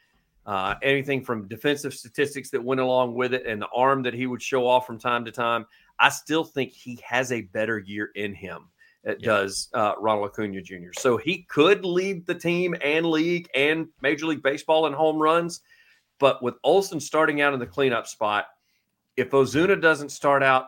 uh, 0.45 0.75
anything 0.81 1.23
from 1.23 1.47
defensive 1.47 1.93
statistics 1.93 2.49
that 2.49 2.63
went 2.63 2.81
along 2.81 3.13
with 3.13 3.33
it 3.33 3.45
and 3.45 3.61
the 3.61 3.67
arm 3.75 4.01
that 4.03 4.13
he 4.13 4.25
would 4.25 4.41
show 4.41 4.67
off 4.67 4.87
from 4.87 4.97
time 4.97 5.23
to 5.25 5.31
time. 5.31 5.65
I 5.99 6.09
still 6.09 6.43
think 6.43 6.71
he 6.71 6.99
has 7.03 7.31
a 7.31 7.41
better 7.41 7.77
year 7.77 8.09
in 8.15 8.33
him. 8.33 8.69
It 9.03 9.19
Yeah. 9.21 9.25
does 9.27 9.69
uh, 9.73 9.93
Ronald 9.99 10.29
Acuna 10.29 10.61
Jr. 10.61 10.91
So 10.93 11.17
he 11.17 11.43
could 11.43 11.85
lead 11.85 12.25
the 12.25 12.33
team 12.35 12.75
and 12.81 13.05
league 13.05 13.47
and 13.53 13.87
Major 14.01 14.25
League 14.25 14.41
Baseball 14.43 14.87
in 14.87 14.93
home 14.93 15.17
runs. 15.21 15.61
But 16.19 16.41
with 16.41 16.55
Olson 16.63 16.99
starting 16.99 17.41
out 17.41 17.53
in 17.53 17.59
the 17.59 17.67
cleanup 17.67 18.07
spot, 18.07 18.47
if 19.19 19.31
Ozuna 19.31 19.79
doesn't 19.79 20.09
start 20.09 20.41
out 20.43 20.67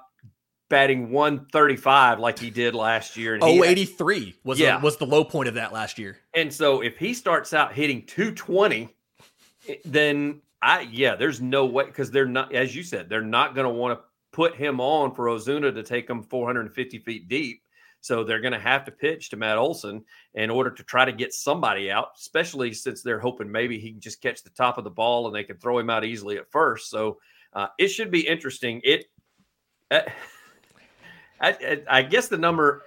batting 0.69 1.11
135 1.11 2.19
like 2.19 2.39
he 2.39 2.49
did 2.49 2.73
last 2.75 3.17
year, 3.17 3.35
and, 3.35 3.43
he, 3.43 3.59
Oh, 3.59 3.63
83 3.63 4.35
was 4.43 4.59
Yeah. 4.59 4.77
the, 4.77 4.83
was 4.85 4.97
the 4.97 5.05
low 5.05 5.23
point 5.23 5.49
of 5.49 5.55
that 5.55 5.73
last 5.73 5.97
year. 5.99 6.17
and 6.33 6.53
so 6.53 6.81
if 6.81 6.97
he 6.97 7.13
starts 7.13 7.53
out 7.53 7.73
hitting 7.73 8.05
220, 8.05 8.89
then 9.85 10.41
I 10.61 10.81
yeah, 10.91 11.15
there's 11.15 11.41
no 11.41 11.65
way 11.65 11.85
because 11.85 12.11
they're 12.11 12.25
not, 12.27 12.53
as 12.53 12.75
you 12.75 12.83
said, 12.83 13.09
they're 13.09 13.21
not 13.21 13.55
going 13.55 13.65
to 13.65 13.73
want 13.73 13.97
to 13.99 14.05
put 14.31 14.55
him 14.55 14.79
on 14.79 15.13
for 15.13 15.25
Ozuna 15.25 15.73
to 15.73 15.83
take 15.83 16.09
him 16.09 16.23
450 16.23 16.99
feet 16.99 17.27
deep. 17.27 17.63
So 18.03 18.23
they're 18.23 18.39
going 18.41 18.53
to 18.53 18.59
have 18.59 18.85
to 18.85 18.91
pitch 18.91 19.29
to 19.29 19.37
Matt 19.37 19.57
Olson 19.59 20.03
in 20.33 20.49
order 20.49 20.71
to 20.71 20.83
try 20.83 21.05
to 21.05 21.11
get 21.11 21.33
somebody 21.33 21.91
out, 21.91 22.07
especially 22.17 22.73
since 22.73 23.03
they're 23.03 23.19
hoping 23.19 23.51
maybe 23.51 23.77
he 23.77 23.91
can 23.91 23.99
just 24.01 24.21
catch 24.21 24.41
the 24.41 24.49
top 24.51 24.77
of 24.79 24.83
the 24.83 24.89
ball 24.89 25.27
and 25.27 25.35
they 25.35 25.43
can 25.43 25.57
throw 25.57 25.77
him 25.77 25.89
out 25.91 26.03
easily 26.05 26.37
at 26.37 26.49
first. 26.49 26.89
So 26.89 27.19
uh, 27.53 27.67
it 27.77 27.89
should 27.89 28.11
be 28.11 28.27
interesting. 28.27 28.81
It, 28.83 29.05
uh, 29.89 30.01
I, 31.41 31.81
I, 31.89 32.01
guess 32.03 32.27
the 32.27 32.37
number 32.37 32.83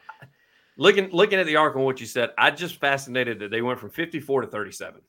looking 0.76 1.10
looking 1.10 1.38
at 1.38 1.46
the 1.46 1.56
article 1.56 1.80
and 1.80 1.86
what 1.86 2.00
you 2.00 2.06
said, 2.06 2.30
I 2.38 2.50
just 2.50 2.76
fascinated 2.76 3.40
that 3.40 3.50
they 3.50 3.62
went 3.62 3.78
from 3.78 3.90
54 3.90 4.42
to 4.42 4.46
37. 4.46 5.00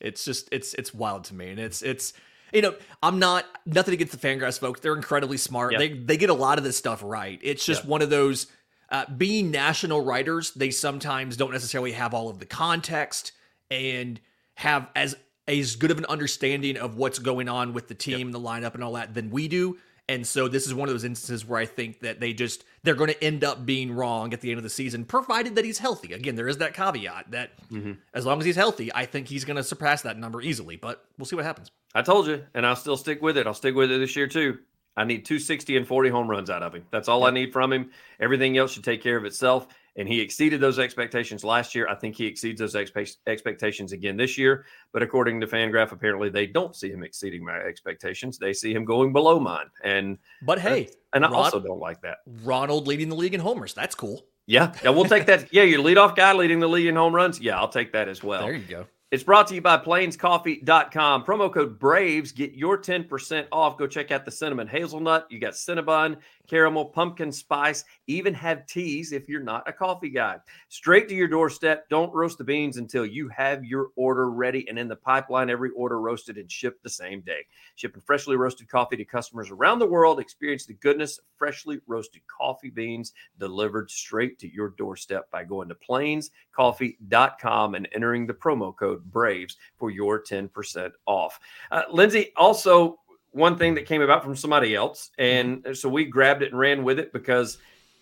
It's 0.00 0.24
just 0.24 0.48
it's 0.52 0.74
it's 0.74 0.92
wild 0.94 1.24
to 1.24 1.34
me, 1.34 1.50
and 1.50 1.60
it's 1.60 1.82
it's 1.82 2.14
you 2.52 2.62
know 2.62 2.74
I'm 3.02 3.18
not 3.18 3.46
nothing 3.66 3.94
against 3.94 4.18
the 4.18 4.28
Fangraphs 4.28 4.58
folks. 4.58 4.80
They're 4.80 4.96
incredibly 4.96 5.36
smart. 5.36 5.72
Yeah. 5.72 5.78
They 5.78 5.88
they 5.90 6.16
get 6.16 6.30
a 6.30 6.34
lot 6.34 6.58
of 6.58 6.64
this 6.64 6.76
stuff 6.76 7.02
right. 7.04 7.38
It's 7.42 7.64
just 7.64 7.84
Yeah. 7.84 7.90
one 7.90 8.02
of 8.02 8.10
those 8.10 8.46
uh, 8.90 9.04
being 9.16 9.50
national 9.50 10.00
writers. 10.00 10.52
They 10.52 10.70
sometimes 10.70 11.36
don't 11.36 11.52
necessarily 11.52 11.92
have 11.92 12.14
all 12.14 12.28
of 12.28 12.38
the 12.38 12.46
context 12.46 13.32
and 13.70 14.18
have 14.54 14.88
as 14.96 15.16
as 15.58 15.76
good 15.76 15.90
of 15.90 15.98
an 15.98 16.06
understanding 16.06 16.76
of 16.76 16.96
what's 16.96 17.18
going 17.18 17.48
on 17.48 17.72
with 17.72 17.88
the 17.88 17.94
team, 17.94 18.30
the 18.32 18.40
lineup, 18.40 18.74
and 18.74 18.84
all 18.84 18.92
that 18.92 19.14
than 19.14 19.30
we 19.30 19.48
do. 19.48 19.78
And 20.08 20.26
so 20.26 20.48
this 20.48 20.66
is 20.66 20.74
one 20.74 20.88
of 20.88 20.94
those 20.94 21.04
instances 21.04 21.46
where 21.46 21.60
I 21.60 21.66
think 21.66 22.00
that 22.00 22.18
they 22.18 22.32
just 22.32 22.64
they're 22.82 22.96
going 22.96 23.10
to 23.10 23.24
end 23.24 23.44
up 23.44 23.64
being 23.64 23.92
wrong 23.92 24.32
at 24.32 24.40
the 24.40 24.50
end 24.50 24.58
of 24.58 24.64
the 24.64 24.70
season, 24.70 25.04
provided 25.04 25.54
that 25.54 25.64
he's 25.64 25.78
healthy. 25.78 26.12
Again, 26.14 26.34
there 26.34 26.48
is 26.48 26.58
that 26.58 26.74
caveat 26.74 27.30
that 27.30 27.50
Mm-hmm. 27.70 27.92
as 28.12 28.26
long 28.26 28.40
as 28.40 28.44
he's 28.44 28.56
healthy, 28.56 28.92
I 28.92 29.06
think 29.06 29.28
he's 29.28 29.44
going 29.44 29.56
to 29.56 29.62
surpass 29.62 30.02
that 30.02 30.18
number 30.18 30.40
easily. 30.42 30.74
But 30.74 31.04
we'll 31.16 31.26
see 31.26 31.36
what 31.36 31.44
happens. 31.44 31.70
I 31.94 32.02
told 32.02 32.26
you, 32.26 32.42
and 32.54 32.66
I'll 32.66 32.74
still 32.76 32.96
stick 32.96 33.22
with 33.22 33.36
it. 33.36 33.46
I'll 33.46 33.54
stick 33.54 33.74
with 33.76 33.92
it 33.92 33.98
this 33.98 34.16
year 34.16 34.26
too. 34.26 34.58
I 34.96 35.04
need 35.04 35.24
260 35.24 35.76
and 35.76 35.86
40 35.86 36.10
home 36.10 36.28
runs 36.28 36.50
out 36.50 36.64
of 36.64 36.74
him. 36.74 36.84
That's 36.90 37.08
all 37.08 37.24
I 37.24 37.30
need 37.30 37.52
from 37.52 37.72
him. 37.72 37.90
Everything 38.18 38.58
else 38.58 38.72
should 38.72 38.82
take 38.84 39.02
care 39.02 39.16
of 39.16 39.24
itself. 39.24 39.68
And 39.96 40.08
he 40.08 40.20
exceeded 40.20 40.60
those 40.60 40.78
expectations 40.78 41.44
last 41.44 41.74
year. 41.74 41.88
I 41.88 41.94
think 41.94 42.16
he 42.16 42.26
exceeds 42.26 42.60
those 42.60 42.74
expe- 42.74 43.16
expectations 43.26 43.92
again 43.92 44.16
this 44.16 44.38
year. 44.38 44.64
But 44.92 45.02
according 45.02 45.40
to 45.40 45.46
Fangraph, 45.46 45.92
apparently 45.92 46.30
they 46.30 46.46
don't 46.46 46.74
see 46.76 46.90
him 46.90 47.02
exceeding 47.02 47.44
my 47.44 47.56
expectations. 47.58 48.38
They 48.38 48.52
see 48.52 48.72
him 48.72 48.84
going 48.84 49.12
below 49.12 49.40
mine. 49.40 49.66
And 49.82 50.18
But 50.42 50.60
hey, 50.60 50.88
and 51.12 51.24
I 51.24 51.28
Ron- 51.28 51.36
also 51.44 51.60
don't 51.60 51.80
like 51.80 52.00
that. 52.02 52.18
Ronald 52.44 52.86
leading 52.86 53.08
the 53.08 53.16
league 53.16 53.34
in 53.34 53.40
homers. 53.40 53.74
That's 53.74 53.94
cool. 53.94 54.24
Yeah, 54.46 54.72
yeah, 54.82 54.90
we'll 54.90 55.04
take 55.04 55.26
that. 55.26 55.52
Yeah, 55.52 55.62
your 55.62 55.80
leadoff 55.80 56.16
guy 56.16 56.32
leading 56.32 56.58
the 56.60 56.68
league 56.68 56.86
in 56.86 56.96
home 56.96 57.14
runs. 57.14 57.38
Yeah, 57.40 57.58
I'll 57.58 57.68
take 57.68 57.92
that 57.92 58.08
as 58.08 58.22
well. 58.24 58.42
there 58.42 58.54
you 58.54 58.64
go. 58.64 58.86
It's 59.12 59.22
brought 59.24 59.48
to 59.48 59.54
you 59.56 59.60
by 59.60 59.76
plainscoffee.com. 59.76 61.24
Promo 61.24 61.52
code 61.52 61.78
BRAVES. 61.78 62.32
Get 62.32 62.52
your 62.52 62.78
10% 62.78 63.46
off. 63.52 63.76
Go 63.76 63.86
check 63.86 64.10
out 64.10 64.24
the 64.24 64.30
cinnamon 64.30 64.66
hazelnut. 64.68 65.26
You 65.30 65.38
got 65.38 65.54
Cinnabon, 65.54 66.16
caramel, 66.50 66.84
pumpkin 66.84 67.30
spice, 67.30 67.84
even 68.08 68.34
have 68.34 68.66
teas 68.66 69.12
if 69.12 69.28
you're 69.28 69.40
not 69.40 69.68
a 69.68 69.72
coffee 69.72 70.08
guy. 70.10 70.36
Straight 70.68 71.08
to 71.08 71.14
your 71.14 71.28
doorstep. 71.28 71.88
Don't 71.88 72.12
roast 72.12 72.38
the 72.38 72.44
beans 72.44 72.76
until 72.76 73.06
you 73.06 73.28
have 73.28 73.64
your 73.64 73.90
order 73.94 74.30
ready 74.30 74.68
and 74.68 74.76
in 74.76 74.88
the 74.88 74.96
pipeline. 74.96 75.48
Every 75.48 75.70
order 75.70 76.00
roasted 76.00 76.36
and 76.38 76.50
shipped 76.50 76.82
the 76.82 76.90
same 76.90 77.20
day. 77.20 77.46
Shipping 77.76 78.02
freshly 78.02 78.34
roasted 78.34 78.68
coffee 78.68 78.96
to 78.96 79.04
customers 79.04 79.50
around 79.50 79.78
the 79.78 79.86
world. 79.86 80.18
Experience 80.18 80.66
the 80.66 80.74
goodness 80.74 81.18
of 81.18 81.24
freshly 81.38 81.80
roasted 81.86 82.22
coffee 82.26 82.70
beans 82.70 83.12
delivered 83.38 83.88
straight 83.90 84.38
to 84.40 84.52
your 84.52 84.70
doorstep 84.70 85.30
by 85.30 85.44
going 85.44 85.68
to 85.68 85.76
plainscoffee.com 85.76 87.74
and 87.76 87.88
entering 87.92 88.26
the 88.26 88.34
promo 88.34 88.74
code 88.74 89.04
BRAVES 89.12 89.56
for 89.76 89.90
your 89.90 90.20
10% 90.20 90.90
off. 91.06 91.38
Uh, 91.70 91.82
Lindsay, 91.92 92.32
also 92.36 92.98
one 93.32 93.56
thing 93.56 93.74
that 93.74 93.86
came 93.86 94.02
about 94.02 94.24
from 94.24 94.34
somebody 94.36 94.74
else. 94.74 95.10
And 95.18 95.66
so 95.74 95.88
we 95.88 96.04
grabbed 96.04 96.42
it 96.42 96.50
and 96.50 96.58
ran 96.58 96.82
with 96.84 96.98
it 96.98 97.12
because 97.12 97.58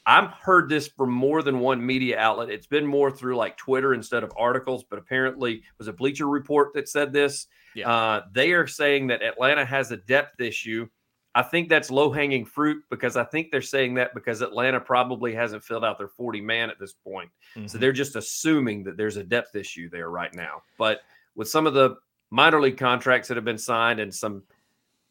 I've 0.07 0.31
heard 0.31 0.71
this 0.71 0.89
from 0.89 1.11
more 1.13 1.43
than 1.43 1.61
one 1.61 1.85
media 1.85 2.19
outlet. 2.19 2.49
It's 2.49 2.67
been 2.67 2.87
more 2.87 3.11
through 3.11 3.37
like 3.37 3.57
Twitter 3.59 3.93
instead 3.93 4.23
of 4.25 4.33
articles, 4.39 4.85
but 4.89 4.99
apparently 4.99 5.55
it 5.57 5.63
was 5.77 5.89
a 5.89 5.93
Bleacher 5.93 6.27
Report 6.27 6.73
that 6.75 6.89
said 6.89 7.13
this. 7.13 7.47
Yeah. 7.75 7.91
Uh, 7.91 8.23
they 8.33 8.53
are 8.53 8.67
saying 8.67 9.09
that 9.09 9.23
Atlanta 9.23 9.65
has 9.67 9.91
a 9.91 9.99
depth 9.99 10.41
issue. 10.41 10.89
I 11.35 11.43
think 11.43 11.69
that's 11.69 11.91
low 11.91 12.11
hanging 12.11 12.47
fruit 12.47 12.83
because 12.91 13.17
I 13.19 13.23
think 13.25 13.51
they're 13.51 13.61
saying 13.61 13.95
that 13.95 14.15
because 14.15 14.41
Atlanta 14.41 14.81
probably 14.81 15.35
hasn't 15.35 15.63
filled 15.63 15.85
out 15.85 15.99
their 15.99 16.09
40 16.09 16.41
man 16.41 16.71
at 16.71 16.79
this 16.81 16.95
point. 16.95 17.31
So 17.55 17.61
Mhm. 17.61 17.73
they're 17.81 17.93
just 17.93 18.17
assuming 18.17 18.85
that 18.85 18.97
there's 18.97 19.19
a 19.19 19.23
depth 19.25 19.55
issue 19.55 19.91
there 19.91 20.11
right 20.11 20.35
now. 20.35 20.63
But 20.79 21.03
with 21.35 21.49
some 21.51 21.67
of 21.67 21.75
the 21.75 21.97
minor 22.31 22.61
league 22.61 22.79
contracts 22.79 23.29
that 23.29 23.37
have 23.37 23.45
been 23.45 23.59
signed 23.59 24.01
and 24.01 24.13
some 24.13 24.43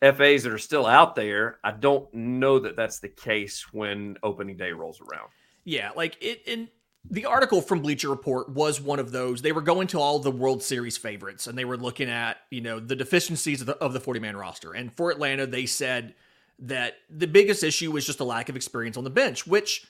FAs 0.02 0.44
that 0.44 0.54
are 0.54 0.58
still 0.58 0.86
out 0.86 1.16
there, 1.16 1.60
I 1.64 1.72
don't 1.72 2.12
know 2.14 2.60
that 2.60 2.76
that's 2.76 3.00
the 3.00 3.10
case 3.10 3.66
when 3.72 4.18
opening 4.22 4.58
day 4.58 4.72
rolls 4.72 5.02
around. 5.02 5.30
Yeah, 5.64 5.92
like 5.96 6.18
it 6.22 6.44
in 6.46 6.70
the 7.10 7.26
article 7.26 7.62
from 7.62 7.82
Bleacher 7.82 8.10
Report 8.10 8.50
was 8.50 8.82
one 8.82 9.00
of 9.00 9.12
those. 9.12 9.42
They 9.42 9.52
were 9.52 9.62
going 9.62 9.88
to 9.88 10.00
all 10.00 10.20
the 10.20 10.32
World 10.32 10.62
Series 10.62 10.98
favorites 10.98 11.48
and 11.48 11.58
they 11.58 11.66
were 11.66 11.78
looking 11.78 12.10
at, 12.10 12.38
you 12.52 12.62
know, 12.62 12.80
the 12.80 12.96
deficiencies 12.96 13.62
of 13.62 13.68
the, 13.68 13.78
of 13.78 13.94
the 13.94 14.00
40 14.00 14.20
man 14.20 14.36
roster. 14.36 14.74
And 14.74 14.96
for 14.96 15.10
Atlanta, 15.10 15.46
they 15.46 15.66
said 15.66 16.16
that 16.60 16.96
the 17.10 17.28
biggest 17.28 17.64
issue 17.64 17.92
was 17.92 18.06
just 18.06 18.20
a 18.20 18.24
lack 18.24 18.50
of 18.50 18.56
experience 18.56 18.98
on 18.98 19.04
the 19.04 19.10
bench, 19.10 19.48
which, 19.48 19.88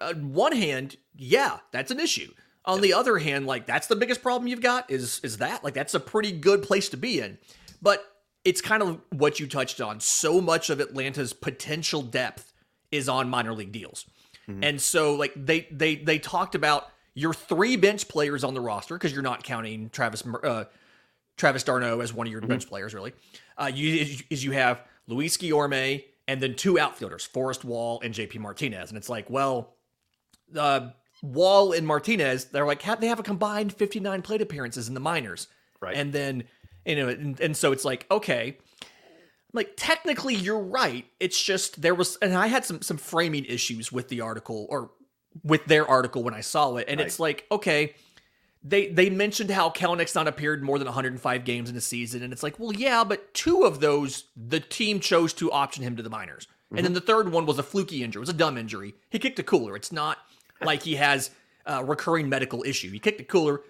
on 0.00 0.32
one 0.32 0.52
hand, 0.52 0.96
yeah, 1.14 1.58
that's 1.72 1.90
an 1.90 2.00
issue. 2.00 2.32
On 2.64 2.80
the 2.80 2.94
other 2.94 3.18
hand, 3.18 3.46
like 3.46 3.66
that's 3.66 3.86
the 3.86 3.96
biggest 3.96 4.22
problem 4.22 4.48
you've 4.48 4.60
got 4.60 4.90
is 4.90 5.20
is 5.22 5.36
that 5.36 5.62
like 5.62 5.74
that's 5.74 5.94
a 5.94 6.00
pretty 6.00 6.32
good 6.32 6.64
place 6.64 6.88
to 6.88 6.96
be 6.96 7.20
in. 7.20 7.38
But 7.80 8.04
it's 8.46 8.60
kind 8.60 8.82
of 8.82 9.00
what 9.10 9.40
you 9.40 9.46
touched 9.48 9.80
on. 9.80 9.98
So 10.00 10.40
much 10.40 10.70
of 10.70 10.80
Atlanta's 10.80 11.32
potential 11.32 12.00
depth 12.00 12.52
is 12.92 13.08
on 13.08 13.28
minor 13.28 13.52
league 13.52 13.72
deals. 13.72 14.06
And 14.62 14.80
so 14.80 15.14
like 15.16 15.32
they 15.34 15.66
they 15.72 15.96
they 15.96 16.20
talked 16.20 16.54
about 16.54 16.88
your 17.14 17.34
three 17.34 17.76
bench 17.76 18.06
players 18.06 18.44
on 18.44 18.54
the 18.54 18.60
roster 18.60 18.94
because 18.94 19.12
you're 19.12 19.22
not 19.22 19.42
counting 19.42 19.90
Travis 19.90 20.22
uh, 20.44 20.64
Travis 21.36 21.64
d'Arnaud 21.64 22.00
as 22.00 22.12
one 22.12 22.28
of 22.28 22.32
your 22.32 22.40
bench 22.42 22.68
players 22.68 22.94
really. 22.94 23.12
Uh, 23.58 23.70
you 23.74 24.02
is, 24.02 24.22
is 24.30 24.44
you 24.44 24.52
have 24.52 24.82
Luis 25.08 25.36
Guillorme 25.36 26.04
and 26.28 26.40
then 26.40 26.54
two 26.54 26.78
outfielders, 26.78 27.24
Forrest 27.24 27.64
Wall 27.64 28.00
and 28.04 28.14
JP 28.14 28.38
Martinez. 28.38 28.90
And 28.90 28.96
it's 28.96 29.08
like, 29.08 29.28
well, 29.28 29.74
uh, 30.56 30.90
Wall 31.22 31.72
and 31.72 31.84
Martinez, 31.84 32.46
they're 32.46 32.66
like 32.66 32.82
have, 32.82 33.00
they 33.00 33.08
have 33.08 33.18
a 33.18 33.24
combined 33.24 33.72
59 33.72 34.22
plate 34.22 34.42
appearances 34.42 34.86
in 34.86 34.94
the 34.94 35.00
minors. 35.00 35.48
Right. 35.80 35.96
And 35.96 36.12
then 36.12 36.44
you 36.86 36.96
know 36.96 37.08
and, 37.08 37.40
and 37.40 37.56
so 37.56 37.72
it's 37.72 37.84
like, 37.84 38.06
okay, 38.10 38.58
like 39.52 39.72
technically 39.76 40.34
you're 40.34 40.60
right. 40.60 41.06
It's 41.18 41.42
just 41.42 41.82
there 41.82 41.94
was 41.94 42.16
and 42.22 42.34
I 42.34 42.46
had 42.46 42.64
some 42.64 42.82
some 42.82 42.96
framing 42.96 43.44
issues 43.44 43.90
with 43.90 44.08
the 44.08 44.20
article 44.20 44.66
or 44.70 44.90
with 45.42 45.64
their 45.66 45.86
article 45.86 46.22
when 46.22 46.34
I 46.34 46.40
saw 46.40 46.76
it. 46.76 46.86
And 46.88 47.00
it's 47.00 47.18
like, 47.18 47.46
okay, 47.50 47.94
they 48.62 48.88
they 48.88 49.10
mentioned 49.10 49.50
how 49.50 49.70
Kelenic's 49.70 50.14
not 50.14 50.28
appeared 50.28 50.62
more 50.62 50.78
than 50.78 50.86
105 50.86 51.44
games 51.44 51.70
in 51.70 51.76
a 51.76 51.80
season. 51.80 52.22
And 52.22 52.32
it's 52.32 52.42
like, 52.42 52.58
well, 52.58 52.72
yeah, 52.72 53.04
but 53.04 53.32
two 53.34 53.62
of 53.62 53.80
those 53.80 54.24
the 54.36 54.60
team 54.60 55.00
chose 55.00 55.32
to 55.34 55.50
option 55.52 55.82
him 55.82 55.96
to 55.96 56.02
the 56.02 56.10
minors. 56.10 56.46
And 56.70 56.78
then 56.78 56.86
mm-hmm. 56.86 56.94
the 56.94 57.00
third 57.00 57.30
one 57.30 57.46
was 57.46 57.58
a 57.58 57.62
fluky 57.62 58.02
injury. 58.02 58.20
It 58.20 58.22
was 58.22 58.28
a 58.28 58.34
dumb 58.34 58.58
injury. 58.58 58.94
He 59.08 59.18
kicked 59.18 59.38
a 59.38 59.44
cooler. 59.44 59.76
It's 59.76 59.92
not 59.92 60.18
like 60.60 60.82
he 60.82 60.96
has 60.96 61.30
a 61.64 61.84
recurring 61.84 62.28
medical 62.28 62.64
issue. 62.64 62.90
He 62.90 62.98
kicked 62.98 63.20
a 63.20 63.24
cooler. 63.24 63.62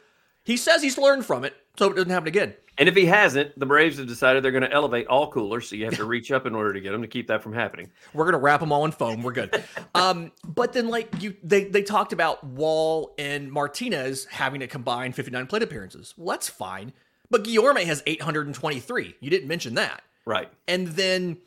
He 0.45 0.57
says 0.57 0.83
he's 0.83 0.97
learned 0.97 1.27
from 1.27 1.45
it, 1.45 1.55
so 1.79 1.91
it 1.91 1.97
doesn't 1.97 2.11
happen 2.11 2.29
again. 2.29 2.55
And 2.79 2.89
if 2.89 2.95
he 2.95 3.07
hasn't, 3.07 3.59
the 3.59 3.65
Braves 3.65 3.97
have 3.97 4.07
decided 4.07 4.45
they're 4.45 4.53
going 4.53 4.63
to 4.63 4.73
elevate 4.73 5.07
all 5.07 5.31
coolers, 5.31 5.69
so 5.69 5.77
you 5.77 5.87
have 5.87 5.97
to 5.97 6.05
reach 6.05 6.31
up 6.31 6.45
in 6.45 6.55
order 6.55 6.75
to 6.75 6.81
get 6.81 6.93
them 6.93 7.01
to 7.01 7.09
keep 7.09 7.29
that 7.29 7.43
from 7.43 7.55
happening. 7.55 7.91
We're 8.13 8.27
gonna 8.27 8.39
wrap 8.39 8.61
them 8.61 8.71
all 8.71 8.85
in 8.85 8.93
foam. 8.93 9.23
We're 9.23 9.33
good. 9.33 9.65
um, 9.95 10.33
but 10.45 10.73
then 10.73 10.89
like 10.89 11.23
you, 11.23 11.37
they 11.43 11.65
they 11.65 11.83
talked 11.83 12.13
about 12.13 12.45
Wall 12.45 13.15
and 13.19 13.51
Martinez 13.51 14.27
having 14.27 14.61
to 14.61 14.67
combine 14.67 15.13
59 15.13 15.47
plate 15.47 15.63
appearances. 15.63 16.15
Well, 16.17 16.35
that's 16.35 16.49
fine. 16.49 16.93
But 17.31 17.45
Guillorme 17.45 17.85
has 17.85 18.03
823. 18.07 19.17
You 19.21 19.31
didn't 19.31 19.49
mention 19.49 19.75
that. 19.75 20.03
Right. 20.25 20.49
And 20.69 20.89
then 20.89 21.39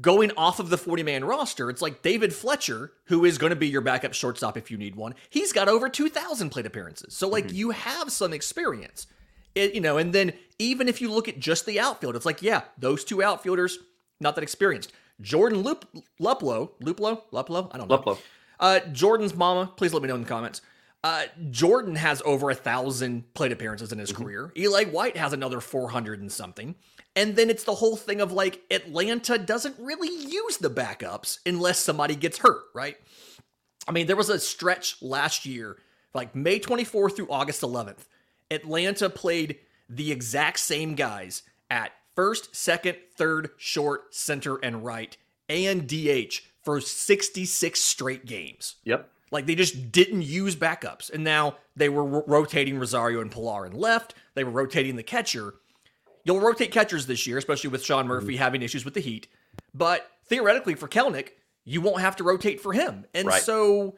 going 0.00 0.32
off 0.36 0.60
of 0.60 0.68
the 0.68 0.78
40 0.78 1.02
man 1.02 1.24
roster, 1.24 1.70
it's 1.70 1.82
like 1.82 2.02
David 2.02 2.34
Fletcher, 2.34 2.92
who 3.06 3.24
is 3.24 3.38
going 3.38 3.50
to 3.50 3.56
be 3.56 3.68
your 3.68 3.80
backup 3.80 4.14
shortstop 4.14 4.56
if 4.56 4.70
you 4.70 4.76
need 4.76 4.94
one. 4.94 5.14
He's 5.30 5.52
got 5.52 5.68
over 5.68 5.88
2,000 5.88 6.50
plate 6.50 6.66
appearances. 6.66 7.16
So, 7.16 7.28
like, 7.28 7.52
you 7.52 7.70
have 7.70 8.12
some 8.12 8.32
experience. 8.32 9.06
It, 9.56 9.74
you 9.74 9.80
know, 9.80 9.96
and 9.98 10.12
then 10.12 10.34
even 10.58 10.86
if 10.86 11.00
you 11.00 11.10
look 11.10 11.28
at 11.28 11.40
just 11.40 11.66
the 11.66 11.80
outfield, 11.80 12.14
it's 12.14 12.26
like, 12.26 12.42
yeah, 12.42 12.62
those 12.78 13.04
two 13.04 13.22
outfielders, 13.22 13.78
not 14.20 14.34
that 14.36 14.42
experienced. 14.42 14.92
Jordan 15.20 15.62
Lup- 15.62 15.86
Luplow, 16.20 16.70
Luplow, 16.80 17.22
Luplow, 17.32 17.70
I 17.72 17.78
don't 17.78 17.88
know. 17.88 17.98
Luplow. 17.98 18.18
Uh, 18.60 18.80
Jordan's 18.92 19.34
mama, 19.34 19.72
please 19.76 19.92
let 19.92 20.02
me 20.02 20.08
know 20.08 20.14
in 20.14 20.22
the 20.22 20.28
comments. 20.28 20.60
Uh, 21.02 21.24
Jordan 21.50 21.94
has 21.94 22.20
over 22.24 22.50
a 22.50 22.54
thousand 22.54 23.32
plate 23.32 23.52
appearances 23.52 23.92
in 23.92 23.98
his 23.98 24.12
career. 24.12 24.52
Eli 24.56 24.84
White 24.84 25.16
has 25.16 25.32
another 25.32 25.60
400 25.60 26.20
and 26.20 26.32
something. 26.32 26.74
And 27.14 27.36
then 27.36 27.48
it's 27.48 27.64
the 27.64 27.76
whole 27.76 27.96
thing 27.96 28.20
of 28.20 28.32
like 28.32 28.62
Atlanta 28.70 29.38
doesn't 29.38 29.76
really 29.78 30.08
use 30.08 30.58
the 30.58 30.68
backups 30.68 31.38
unless 31.46 31.78
somebody 31.78 32.14
gets 32.14 32.38
hurt, 32.38 32.64
right? 32.74 32.96
I 33.88 33.92
mean, 33.92 34.06
there 34.06 34.16
was 34.16 34.28
a 34.28 34.38
stretch 34.38 35.00
last 35.00 35.46
year, 35.46 35.76
like 36.12 36.34
May 36.34 36.58
24th 36.58 37.16
through 37.16 37.30
August 37.30 37.62
11th. 37.62 38.06
Atlanta 38.50 39.10
played 39.10 39.58
the 39.88 40.12
exact 40.12 40.58
same 40.58 40.94
guys 40.94 41.42
at 41.70 41.92
first, 42.14 42.54
second, 42.54 42.96
third, 43.16 43.50
short, 43.56 44.14
center, 44.14 44.56
and 44.56 44.84
right, 44.84 45.16
and 45.48 45.86
DH 45.86 46.40
for 46.62 46.80
66 46.80 47.80
straight 47.80 48.26
games. 48.26 48.76
Yep. 48.84 49.08
Like 49.30 49.46
they 49.46 49.54
just 49.54 49.92
didn't 49.92 50.22
use 50.22 50.56
backups. 50.56 51.12
And 51.12 51.24
now 51.24 51.56
they 51.76 51.88
were 51.88 52.04
ro- 52.04 52.24
rotating 52.26 52.78
Rosario 52.78 53.20
and 53.20 53.30
Pillar 53.30 53.64
and 53.64 53.74
left. 53.74 54.14
They 54.34 54.44
were 54.44 54.50
rotating 54.50 54.96
the 54.96 55.02
catcher. 55.02 55.54
You'll 56.24 56.40
rotate 56.40 56.72
catchers 56.72 57.06
this 57.06 57.26
year, 57.26 57.38
especially 57.38 57.70
with 57.70 57.84
Sean 57.84 58.06
Murphy 58.06 58.34
mm-hmm. 58.34 58.42
having 58.42 58.62
issues 58.62 58.84
with 58.84 58.94
the 58.94 59.00
heat. 59.00 59.28
But 59.74 60.10
theoretically, 60.24 60.74
for 60.74 60.88
Kelenic, 60.88 61.30
you 61.64 61.80
won't 61.80 62.00
have 62.00 62.16
to 62.16 62.24
rotate 62.24 62.60
for 62.60 62.72
him. 62.72 63.04
And 63.14 63.28
Right. 63.28 63.42
so 63.42 63.96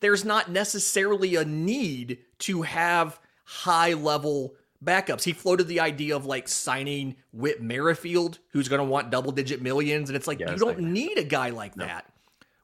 there's 0.00 0.24
not 0.24 0.50
necessarily 0.50 1.34
a 1.36 1.44
need 1.44 2.18
to 2.40 2.62
have 2.62 3.18
high 3.46 3.94
level 3.94 4.54
backups. 4.84 5.22
He 5.24 5.32
floated 5.32 5.68
the 5.68 5.80
idea 5.80 6.14
of 6.14 6.26
like 6.26 6.48
signing 6.48 7.16
Whit 7.32 7.62
Merrifield, 7.62 8.38
who's 8.50 8.68
going 8.68 8.80
to 8.80 8.84
want 8.84 9.10
double 9.10 9.32
digit 9.32 9.62
millions. 9.62 10.10
And 10.10 10.16
it's 10.16 10.26
like, 10.26 10.38
Yeah, 10.40 10.50
you 10.52 10.58
don't 10.58 10.68
like- 10.78 10.78
need 10.78 11.16
a 11.18 11.24
guy 11.24 11.50
like 11.50 11.74
that 11.76 12.04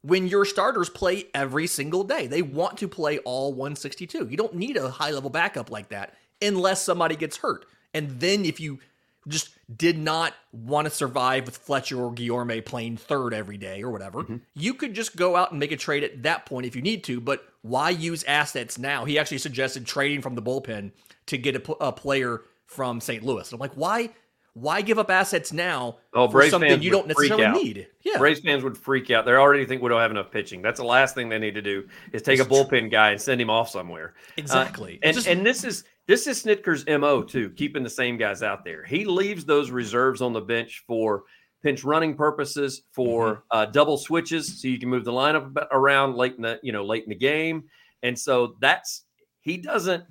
when 0.03 0.27
your 0.29 0.45
starters 0.45 0.91
play 0.91 1.27
every 1.35 1.67
single 1.67 2.05
day. 2.05 2.27
They 2.27 2.43
want 2.43 2.77
to 2.79 2.89
play 2.89 3.19
all 3.21 3.53
162. 3.55 4.29
You 4.31 4.37
don't 4.37 4.55
need 4.55 4.77
a 4.77 4.91
high 4.91 5.11
level 5.12 5.31
backup 5.31 5.71
like 5.71 5.89
that 5.89 6.15
unless 6.43 6.83
somebody 6.83 7.17
gets 7.17 7.39
hurt. 7.39 7.65
And 7.95 8.21
then 8.21 8.45
if 8.45 8.59
you 8.61 8.81
just 9.29 9.51
did 9.77 9.97
not 9.97 10.35
want 10.53 10.87
to 10.87 10.91
survive 10.91 11.47
with 11.47 11.57
Fletcher 11.57 12.03
or 12.03 12.12
Guillorme 12.12 12.65
playing 12.65 12.97
third 12.97 13.33
every 13.33 13.57
day 13.57 13.81
or 13.83 13.91
whatever, 13.93 14.25
Mhm. 14.25 14.41
you 14.55 14.75
could 14.75 14.95
just 14.95 15.15
go 15.15 15.37
out 15.37 15.53
and 15.53 15.61
make 15.61 15.71
a 15.71 15.77
trade 15.77 16.03
at 16.03 16.25
that 16.25 16.45
point 16.47 16.67
if 16.67 16.75
you 16.75 16.83
need 16.83 17.05
to. 17.05 17.21
But 17.21 17.47
why 17.62 17.90
use 17.90 18.25
assets 18.25 18.78
now? 18.78 19.04
He 19.04 19.19
actually 19.19 19.38
suggested 19.38 19.87
trading 19.87 20.21
from 20.21 20.35
the 20.35 20.42
bullpen 20.42 20.92
to 21.26 21.38
get 21.38 21.57
a 21.81 21.92
player 21.92 22.42
from 22.66 23.00
St. 23.00 23.23
Louis. 23.25 23.49
And 23.49 23.54
I'm 23.54 23.61
like, 23.61 23.75
why? 23.75 24.11
Why 24.54 24.83
give 24.83 24.99
up 24.99 25.11
assets 25.11 25.50
now 25.50 25.97
Oh, 26.12 26.26
for 26.26 26.33
Braves 26.35 26.50
something 26.50 26.69
fans 26.69 26.85
you 26.85 26.90
don't 26.90 27.07
necessarily 27.07 27.49
need? 27.62 27.87
Yeah, 28.02 28.19
Braves 28.19 28.40
fans 28.40 28.62
would 28.62 28.76
freak 28.76 29.11
out. 29.11 29.25
They 29.25 29.33
already 29.33 29.64
think 29.64 29.81
we 29.81 29.88
don't 29.88 30.00
have 30.00 30.11
enough 30.11 30.31
pitching. 30.31 30.61
That's 30.61 30.78
the 30.78 30.85
last 30.85 31.14
thing 31.14 31.31
they 31.31 31.38
need 31.38 31.54
to 31.54 31.62
do 31.62 31.88
is 32.12 32.21
take 32.21 32.38
a 32.38 32.45
bullpen 32.45 32.90
guy 32.90 33.12
and 33.12 33.21
send 33.21 33.40
him 33.40 33.49
off 33.49 33.71
somewhere. 33.71 34.12
Uh, 34.16 34.33
exactly. 34.37 34.99
And 35.02 35.14
Just- 35.14 35.26
and 35.26 35.47
this 35.47 35.64
is 35.64 35.85
this 36.07 36.26
is 36.26 36.42
Snitker's 36.45 36.85
mo 36.87 37.23
too, 37.23 37.49
keeping 37.50 37.83
the 37.83 37.88
same 37.88 38.19
guys 38.19 38.42
out 38.42 38.62
there. 38.62 38.85
He 38.85 39.07
leaves 39.07 39.47
those 39.47 39.71
reserves 39.71 40.21
on 40.21 40.35
the 40.35 40.40
bench 40.42 40.85
for 40.87 41.23
pinch 41.62 41.85
running 41.85 42.14
purposes, 42.14 42.83
for 42.92 43.35
Mm-hmm. 43.35 43.59
uh, 43.59 43.64
double 43.66 43.97
switches, 43.99 44.61
so 44.61 44.69
you 44.69 44.78
can 44.78 44.88
move 44.88 45.04
the 45.04 45.12
lineup 45.12 45.54
around 45.71 46.16
late 46.16 46.35
in 46.37 46.42
the 46.42 46.59
you 46.62 46.73
know 46.73 46.85
late 46.85 47.04
in 47.04 47.11
the 47.11 47.14
game. 47.14 47.64
And 48.02 48.19
so 48.19 48.57
that's 48.61 49.04
he 49.40 49.57
doesn't. 49.57 50.04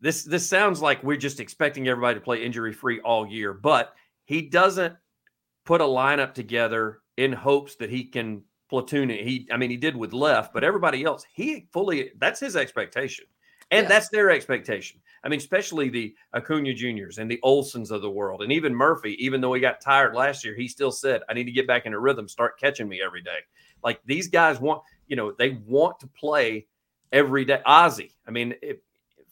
This 0.00 0.22
this 0.22 0.48
sounds 0.48 0.80
like 0.80 1.02
we're 1.02 1.16
just 1.16 1.40
expecting 1.40 1.88
everybody 1.88 2.14
to 2.14 2.24
play 2.24 2.44
injury 2.44 2.72
free 2.72 3.00
all 3.00 3.26
year, 3.26 3.52
but 3.52 3.94
he 4.24 4.42
doesn't 4.42 4.94
put 5.64 5.80
a 5.80 5.84
lineup 5.84 6.34
together 6.34 7.00
in 7.16 7.32
hopes 7.32 7.74
that 7.76 7.90
he 7.90 8.04
can 8.04 8.42
platoon 8.70 9.10
it. 9.10 9.26
He, 9.26 9.48
I 9.50 9.56
mean, 9.56 9.70
he 9.70 9.76
did 9.76 9.96
with 9.96 10.12
left, 10.12 10.54
but 10.54 10.62
everybody 10.62 11.02
else, 11.04 11.26
he 11.32 11.66
fully 11.72 12.12
that's 12.18 12.38
his 12.38 12.54
expectation, 12.54 13.24
and 13.70 13.84
Yeah. 13.84 13.88
that's 13.88 14.08
their 14.08 14.30
expectation. 14.30 15.00
I 15.24 15.28
mean, 15.28 15.38
especially 15.38 15.88
the 15.88 16.14
Acuna 16.34 16.72
Juniors 16.74 17.18
and 17.18 17.30
the 17.30 17.40
Olsons 17.44 17.90
of 17.90 18.02
the 18.02 18.10
world, 18.10 18.42
and 18.42 18.52
even 18.52 18.74
Murphy. 18.74 19.16
Even 19.24 19.40
though 19.40 19.52
he 19.52 19.60
got 19.60 19.80
tired 19.80 20.14
last 20.14 20.44
year, 20.44 20.54
he 20.54 20.68
still 20.68 20.92
said, 20.92 21.22
"I 21.28 21.34
need 21.34 21.44
to 21.44 21.52
get 21.52 21.66
back 21.66 21.86
in 21.86 21.92
a 21.92 21.98
rhythm, 21.98 22.28
start 22.28 22.58
catching 22.58 22.88
me 22.88 23.02
every 23.02 23.22
day." 23.22 23.38
Like 23.82 24.00
these 24.04 24.28
guys 24.28 24.60
want, 24.60 24.82
you 25.06 25.16
know, 25.16 25.32
they 25.32 25.50
want 25.66 25.98
to 26.00 26.06
play 26.08 26.66
every 27.12 27.44
day. 27.44 27.60
Ozzy, 27.66 28.12
I 28.26 28.30
mean, 28.30 28.54
if, 28.62 28.78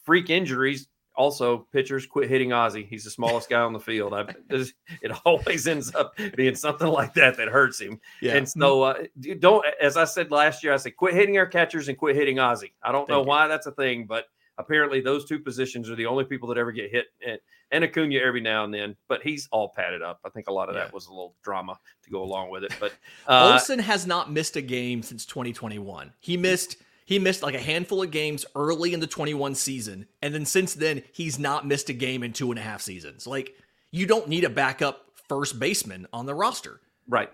freak 0.02 0.30
injuries. 0.30 0.88
Also, 1.16 1.66
pitchers 1.72 2.04
quit 2.06 2.28
hitting 2.28 2.50
Ozzy. 2.50 2.86
He's 2.86 3.04
the 3.04 3.10
smallest 3.10 3.48
guy 3.48 3.60
on 3.60 3.72
the 3.72 3.80
field. 3.80 4.12
I, 4.14 4.26
it 4.50 5.12
always 5.24 5.66
ends 5.66 5.94
up 5.94 6.14
being 6.36 6.54
something 6.54 6.86
like 6.88 7.14
that 7.14 7.36
that 7.38 7.48
hurts 7.48 7.80
him. 7.80 8.00
yeah. 8.20 8.36
And 8.36 8.48
so, 8.48 8.82
uh, 8.82 9.04
don't, 9.38 9.64
as 9.80 9.96
I 9.96 10.04
said 10.04 10.30
last 10.30 10.62
year, 10.62 10.72
I 10.74 10.76
said, 10.76 10.96
quit 10.96 11.14
hitting 11.14 11.38
our 11.38 11.46
catchers 11.46 11.88
and 11.88 11.96
quit 11.96 12.16
hitting 12.16 12.36
Ozzy. 12.36 12.72
I 12.82 12.92
don't 12.92 13.08
know 13.08 13.22
you. 13.22 13.26
why 13.28 13.48
that's 13.48 13.66
a 13.66 13.72
thing, 13.72 14.04
but 14.06 14.26
apparently 14.58 15.00
those 15.00 15.24
two 15.26 15.38
positions 15.38 15.88
are 15.90 15.96
the 15.96 16.06
only 16.06 16.24
people 16.24 16.48
that 16.48 16.58
ever 16.58 16.72
get 16.72 16.90
hit. 16.90 17.06
And, 17.26 17.38
and 17.70 17.82
Acuna 17.84 18.16
every 18.18 18.40
now 18.40 18.64
and 18.64 18.72
then, 18.72 18.94
but 19.08 19.22
he's 19.22 19.48
all 19.50 19.72
padded 19.74 20.00
up. 20.02 20.20
I 20.24 20.28
think 20.28 20.48
a 20.48 20.52
lot 20.52 20.68
of 20.68 20.74
Yeah. 20.76 20.82
that 20.84 20.92
was 20.94 21.06
a 21.06 21.10
little 21.10 21.34
drama 21.42 21.78
to 22.04 22.10
go 22.10 22.22
along 22.22 22.50
with 22.50 22.62
it. 22.64 22.72
But 22.78 22.92
uh, 23.26 23.52
Olson 23.54 23.78
has 23.80 24.06
not 24.06 24.30
missed 24.30 24.56
a 24.56 24.62
game 24.62 25.02
since 25.02 25.26
2021. 25.26 26.12
He 26.20 26.36
missed 26.36 26.76
he 27.06 27.18
missed 27.18 27.42
like 27.42 27.54
a 27.54 27.60
handful 27.60 28.02
of 28.02 28.10
games 28.10 28.44
early 28.54 28.92
in 28.92 29.00
the 29.00 29.06
21 29.06 29.54
season, 29.54 30.06
and 30.20 30.34
then 30.34 30.44
since 30.44 30.74
then 30.74 31.02
he's 31.12 31.38
not 31.38 31.66
missed 31.66 31.88
a 31.88 31.94
game 31.94 32.22
in 32.22 32.34
two 32.34 32.50
and 32.50 32.58
a 32.58 32.62
half 32.62 32.82
seasons. 32.82 33.26
Like 33.26 33.54
you 33.90 34.06
don't 34.06 34.28
need 34.28 34.44
a 34.44 34.50
backup 34.50 35.06
first 35.28 35.58
baseman 35.58 36.06
on 36.12 36.26
the 36.26 36.34
roster. 36.34 36.80
right. 37.08 37.30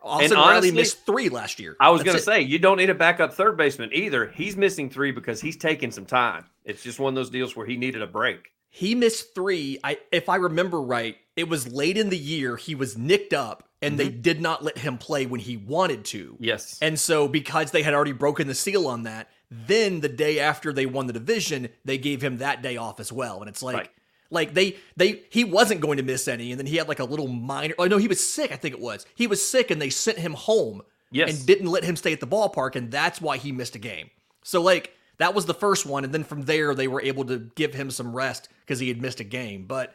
Austin 0.00 0.36
honestly, 0.36 0.68
Riley 0.68 0.70
missed 0.70 1.04
three 1.04 1.28
last 1.28 1.58
year. 1.58 1.76
I 1.80 1.90
was 1.90 2.04
going 2.04 2.16
to 2.16 2.22
say, 2.22 2.40
you 2.42 2.60
don't 2.60 2.76
need 2.76 2.88
a 2.88 2.94
backup 2.94 3.34
third 3.34 3.56
baseman 3.56 3.90
either. 3.92 4.28
He's 4.28 4.56
missing 4.56 4.90
three 4.90 5.10
because 5.10 5.40
he's 5.40 5.56
taking 5.56 5.90
some 5.90 6.06
time. 6.06 6.44
It's 6.64 6.84
just 6.84 7.00
one 7.00 7.10
of 7.10 7.14
those 7.16 7.30
deals 7.30 7.56
where 7.56 7.66
he 7.66 7.76
needed 7.76 8.00
a 8.00 8.06
break. 8.06 8.52
he 8.68 8.94
missed 8.94 9.34
three. 9.34 9.80
I 9.82 9.98
if 10.12 10.28
I 10.28 10.36
remember 10.36 10.80
right, 10.80 11.16
it 11.34 11.48
was 11.48 11.72
late 11.72 11.96
in 11.96 12.10
the 12.10 12.18
year. 12.18 12.56
He 12.56 12.76
was 12.76 12.96
nicked 12.96 13.32
up, 13.32 13.67
and 13.80 13.98
they 13.98 14.08
mm-hmm. 14.08 14.20
did 14.20 14.40
not 14.40 14.64
let 14.64 14.78
him 14.78 14.98
play 14.98 15.26
when 15.26 15.40
he 15.40 15.56
wanted 15.56 16.04
to. 16.06 16.36
Yes. 16.40 16.78
And 16.82 16.98
so, 16.98 17.28
because 17.28 17.70
they 17.70 17.82
had 17.82 17.94
already 17.94 18.12
broken 18.12 18.48
the 18.48 18.54
seal 18.54 18.86
on 18.86 19.04
that, 19.04 19.28
then 19.50 20.00
the 20.00 20.08
day 20.08 20.40
after 20.40 20.72
they 20.72 20.86
won 20.86 21.06
the 21.06 21.12
division, 21.12 21.68
they 21.84 21.98
gave 21.98 22.22
him 22.22 22.38
that 22.38 22.62
day 22.62 22.76
off 22.76 23.00
as 23.00 23.12
well. 23.12 23.40
And 23.40 23.48
it's 23.48 23.62
like, 23.62 23.76
Right. 23.76 23.90
like 24.30 24.54
they 24.54 24.76
they 24.96 25.22
he 25.30 25.44
wasn't 25.44 25.80
going 25.80 25.98
to 25.98 26.02
miss 26.02 26.28
any, 26.28 26.50
and 26.50 26.58
then 26.58 26.66
he 26.66 26.76
had 26.76 26.88
like 26.88 26.98
a 26.98 27.04
little 27.04 27.28
minor. 27.28 27.74
Oh 27.78 27.86
no, 27.86 27.98
he 27.98 28.08
was 28.08 28.26
sick. 28.26 28.52
I 28.52 28.56
think 28.56 28.74
it 28.74 28.80
was. 28.80 29.06
He 29.14 29.26
was 29.26 29.46
sick, 29.48 29.70
and 29.70 29.80
they 29.80 29.90
sent 29.90 30.18
him 30.18 30.34
home 30.34 30.82
yes. 31.10 31.30
and 31.30 31.46
didn't 31.46 31.68
let 31.68 31.84
him 31.84 31.96
stay 31.96 32.12
at 32.12 32.20
the 32.20 32.26
ballpark, 32.26 32.76
and 32.76 32.90
that's 32.90 33.20
why 33.20 33.36
he 33.36 33.52
missed 33.52 33.74
a 33.74 33.78
game. 33.78 34.10
So 34.42 34.60
like 34.60 34.92
that 35.18 35.34
was 35.34 35.46
the 35.46 35.54
first 35.54 35.86
one, 35.86 36.04
and 36.04 36.12
then 36.12 36.24
from 36.24 36.42
there 36.42 36.74
they 36.74 36.88
were 36.88 37.00
able 37.00 37.24
to 37.26 37.38
give 37.54 37.74
him 37.74 37.90
some 37.90 38.14
rest 38.14 38.48
because 38.60 38.80
he 38.80 38.88
had 38.88 39.00
missed 39.00 39.20
a 39.20 39.24
game. 39.24 39.66
But 39.66 39.94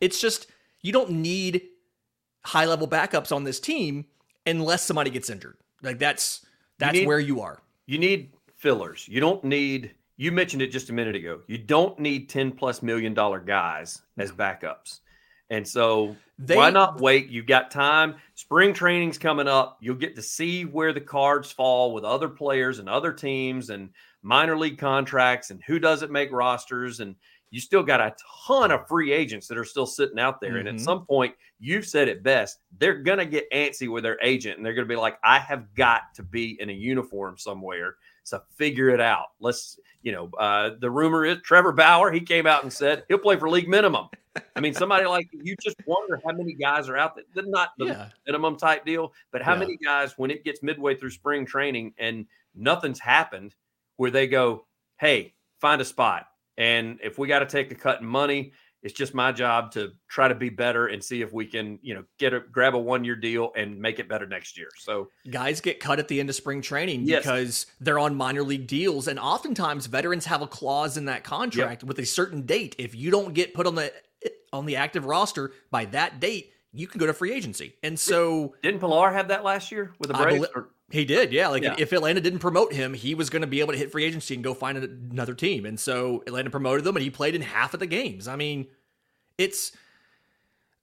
it's 0.00 0.20
just 0.20 0.46
you 0.82 0.92
don't 0.92 1.10
need 1.10 1.62
high 2.48 2.64
level 2.64 2.88
backups 2.88 3.34
on 3.34 3.44
this 3.44 3.60
team 3.60 4.06
unless 4.46 4.82
somebody 4.82 5.10
gets 5.10 5.28
injured. 5.30 5.56
Like 5.82 5.98
that's 5.98 6.46
that's 6.78 6.94
need- 6.94 7.06
where 7.06 7.20
you 7.20 7.40
are. 7.42 7.60
you 7.86 7.98
need 7.98 8.32
fillers. 8.56 9.06
You 9.08 9.20
don't 9.20 9.44
need. 9.44 9.94
You 10.16 10.32
mentioned 10.32 10.62
it 10.62 10.72
just 10.72 10.90
a 10.90 10.92
minute 10.92 11.14
ago. 11.14 11.42
You 11.46 11.58
don't 11.58 11.98
need 11.98 12.28
ten 12.28 12.50
plus 12.52 12.82
million 12.82 13.14
dollar 13.14 13.38
guys 13.38 14.02
as 14.16 14.32
backups, 14.32 15.00
and 15.50 15.66
so 15.66 16.16
They- 16.38 16.56
why 16.56 16.70
not 16.70 17.00
wait? 17.00 17.28
You've 17.28 17.46
got 17.46 17.70
time. 17.70 18.16
Spring 18.34 18.72
training's 18.72 19.18
coming 19.18 19.46
up. 19.46 19.78
You'll 19.80 19.94
get 19.96 20.16
to 20.16 20.22
see 20.22 20.64
where 20.64 20.92
the 20.92 21.00
cards 21.00 21.52
fall 21.52 21.92
with 21.92 22.02
other 22.04 22.28
players 22.28 22.78
and 22.80 22.88
other 22.88 23.12
teams 23.12 23.70
and 23.70 23.90
minor 24.22 24.56
league 24.58 24.78
contracts 24.78 25.50
and 25.50 25.62
who 25.66 25.78
doesn't 25.78 26.10
make 26.10 26.32
rosters 26.32 27.00
and. 27.00 27.14
You 27.50 27.60
still 27.60 27.82
got 27.82 28.00
a 28.00 28.14
ton 28.46 28.70
of 28.70 28.86
free 28.86 29.12
agents 29.12 29.48
that 29.48 29.56
are 29.56 29.64
still 29.64 29.86
sitting 29.86 30.18
out 30.18 30.40
there. 30.40 30.56
And 30.58 30.68
at 30.68 30.74
Mhm. 30.74 30.80
some 30.80 31.06
point, 31.06 31.34
you've 31.58 31.86
said 31.86 32.08
it 32.08 32.22
best. 32.22 32.58
They're 32.78 33.02
going 33.02 33.18
to 33.18 33.24
get 33.26 33.50
antsy 33.52 33.88
with 33.88 34.02
their 34.04 34.18
agent 34.22 34.56
and 34.58 34.66
they're 34.66 34.74
going 34.74 34.86
to 34.86 34.92
be 34.92 34.98
like, 35.00 35.18
I 35.24 35.38
have 35.38 35.74
got 35.74 36.14
to 36.16 36.22
be 36.22 36.60
in 36.60 36.68
a 36.70 36.72
uniform 36.74 37.38
somewhere. 37.38 37.96
So 38.24 38.42
figure 38.56 38.90
it 38.90 39.00
out. 39.00 39.28
Let's, 39.40 39.80
you 40.02 40.12
know, 40.12 40.30
uh, 40.38 40.72
the 40.80 40.90
rumor 40.90 41.24
is 41.24 41.38
Trevor 41.42 41.72
Bauer, 41.72 42.12
he 42.12 42.20
came 42.20 42.46
out 42.46 42.62
and 42.62 42.72
said 42.72 43.04
he'll 43.08 43.18
play 43.18 43.36
for 43.38 43.48
league 43.48 43.68
minimum. 43.68 44.08
I 44.54 44.60
mean, 44.60 44.74
somebody 44.74 45.06
like 45.06 45.28
you 45.32 45.56
just 45.60 45.76
wonder 45.86 46.20
how 46.24 46.32
many 46.32 46.52
guys 46.52 46.88
are 46.90 46.96
out 46.98 47.14
there. 47.16 47.24
They're 47.34 47.44
not 47.46 47.70
the 47.78 47.86
Yeah. 47.86 48.08
minimum 48.26 48.56
type 48.58 48.84
deal, 48.84 49.12
but 49.32 49.40
how 49.42 49.54
Yeah. 49.54 49.60
many 49.60 49.76
guys, 49.78 50.18
when 50.18 50.30
it 50.30 50.44
gets 50.44 50.62
midway 50.62 50.94
through 50.94 51.10
spring 51.10 51.46
training 51.46 51.94
and 51.98 52.26
nothing's 52.54 53.00
happened, 53.00 53.54
where 53.96 54.10
they 54.10 54.26
go, 54.28 54.66
hey, 55.00 55.34
find 55.58 55.80
a 55.80 55.84
spot. 55.84 56.28
And 56.58 56.98
if 57.02 57.18
we 57.18 57.28
got 57.28 57.38
to 57.38 57.46
take 57.46 57.72
a 57.72 57.74
cut 57.74 58.00
in 58.00 58.06
money, 58.06 58.52
it's 58.82 58.92
just 58.94 59.14
my 59.14 59.32
job 59.32 59.72
to 59.72 59.92
try 60.08 60.28
to 60.28 60.34
be 60.34 60.50
better 60.50 60.86
and 60.88 61.02
see 61.02 61.22
if 61.22 61.32
we 61.32 61.46
can, 61.46 61.78
you 61.82 61.94
know, 61.94 62.04
get 62.18 62.34
a 62.34 62.40
grab 62.40 62.74
a 62.74 62.78
one 62.78 63.04
year 63.04 63.16
deal 63.16 63.50
and 63.56 63.78
make 63.78 63.98
it 63.98 64.08
better 64.08 64.26
next 64.26 64.58
year. 64.58 64.68
So 64.78 65.08
Guys 65.30 65.60
get 65.60 65.80
cut 65.80 65.98
at 65.98 66.08
the 66.08 66.20
end 66.20 66.28
of 66.28 66.36
spring 66.36 66.60
training 66.62 67.02
Yes. 67.04 67.22
because 67.22 67.66
they're 67.80 67.98
on 67.98 68.14
minor 68.14 68.42
league 68.42 68.66
deals, 68.66 69.08
and 69.08 69.18
oftentimes 69.18 69.86
veterans 69.86 70.26
have 70.26 70.42
a 70.42 70.46
clause 70.46 70.96
in 70.96 71.06
that 71.06 71.24
contract 71.24 71.82
with 71.82 71.98
a 71.98 72.06
certain 72.06 72.42
date. 72.42 72.74
If 72.78 72.94
you 72.94 73.10
don't 73.10 73.34
get 73.34 73.54
put 73.54 73.66
on 73.66 73.74
the 73.76 73.92
on 74.52 74.66
the 74.66 74.76
active 74.76 75.04
roster 75.04 75.52
by 75.70 75.84
that 75.86 76.20
date, 76.20 76.52
you 76.72 76.86
can 76.86 76.98
go 77.00 77.06
to 77.06 77.12
free 77.14 77.32
agency. 77.32 77.74
And 77.82 77.98
so 77.98 78.54
didn't 78.62 78.80
Pillar 78.80 79.10
have 79.10 79.28
that 79.28 79.44
last 79.44 79.72
year 79.72 79.92
with 79.98 80.08
the 80.08 80.14
Braves? 80.14 80.36
belie- 80.46 80.48
Or- 80.54 80.68
He 80.90 81.04
did, 81.04 81.32
yeah. 81.32 81.48
Like 81.48 81.62
Yeah. 81.62 81.74
if 81.78 81.92
Atlanta 81.92 82.20
didn't 82.20 82.38
promote 82.38 82.72
him, 82.72 82.94
he 82.94 83.14
was 83.14 83.28
going 83.30 83.42
to 83.42 83.46
be 83.48 83.60
able 83.60 83.72
to 83.72 83.78
hit 83.78 83.92
free 83.92 84.04
agency 84.04 84.34
and 84.34 84.42
go 84.42 84.54
find 84.54 84.78
another 84.78 85.34
team. 85.34 85.66
And 85.66 85.78
so 85.78 86.22
Atlanta 86.26 86.48
promoted 86.50 86.84
them, 86.84 86.96
and 86.96 87.02
he 87.02 87.10
played 87.10 87.34
in 87.34 87.42
half 87.42 87.74
of 87.74 87.80
the 87.80 87.86
games. 87.86 88.26
I 88.28 88.36
mean, 88.36 88.68
it's 89.36 89.72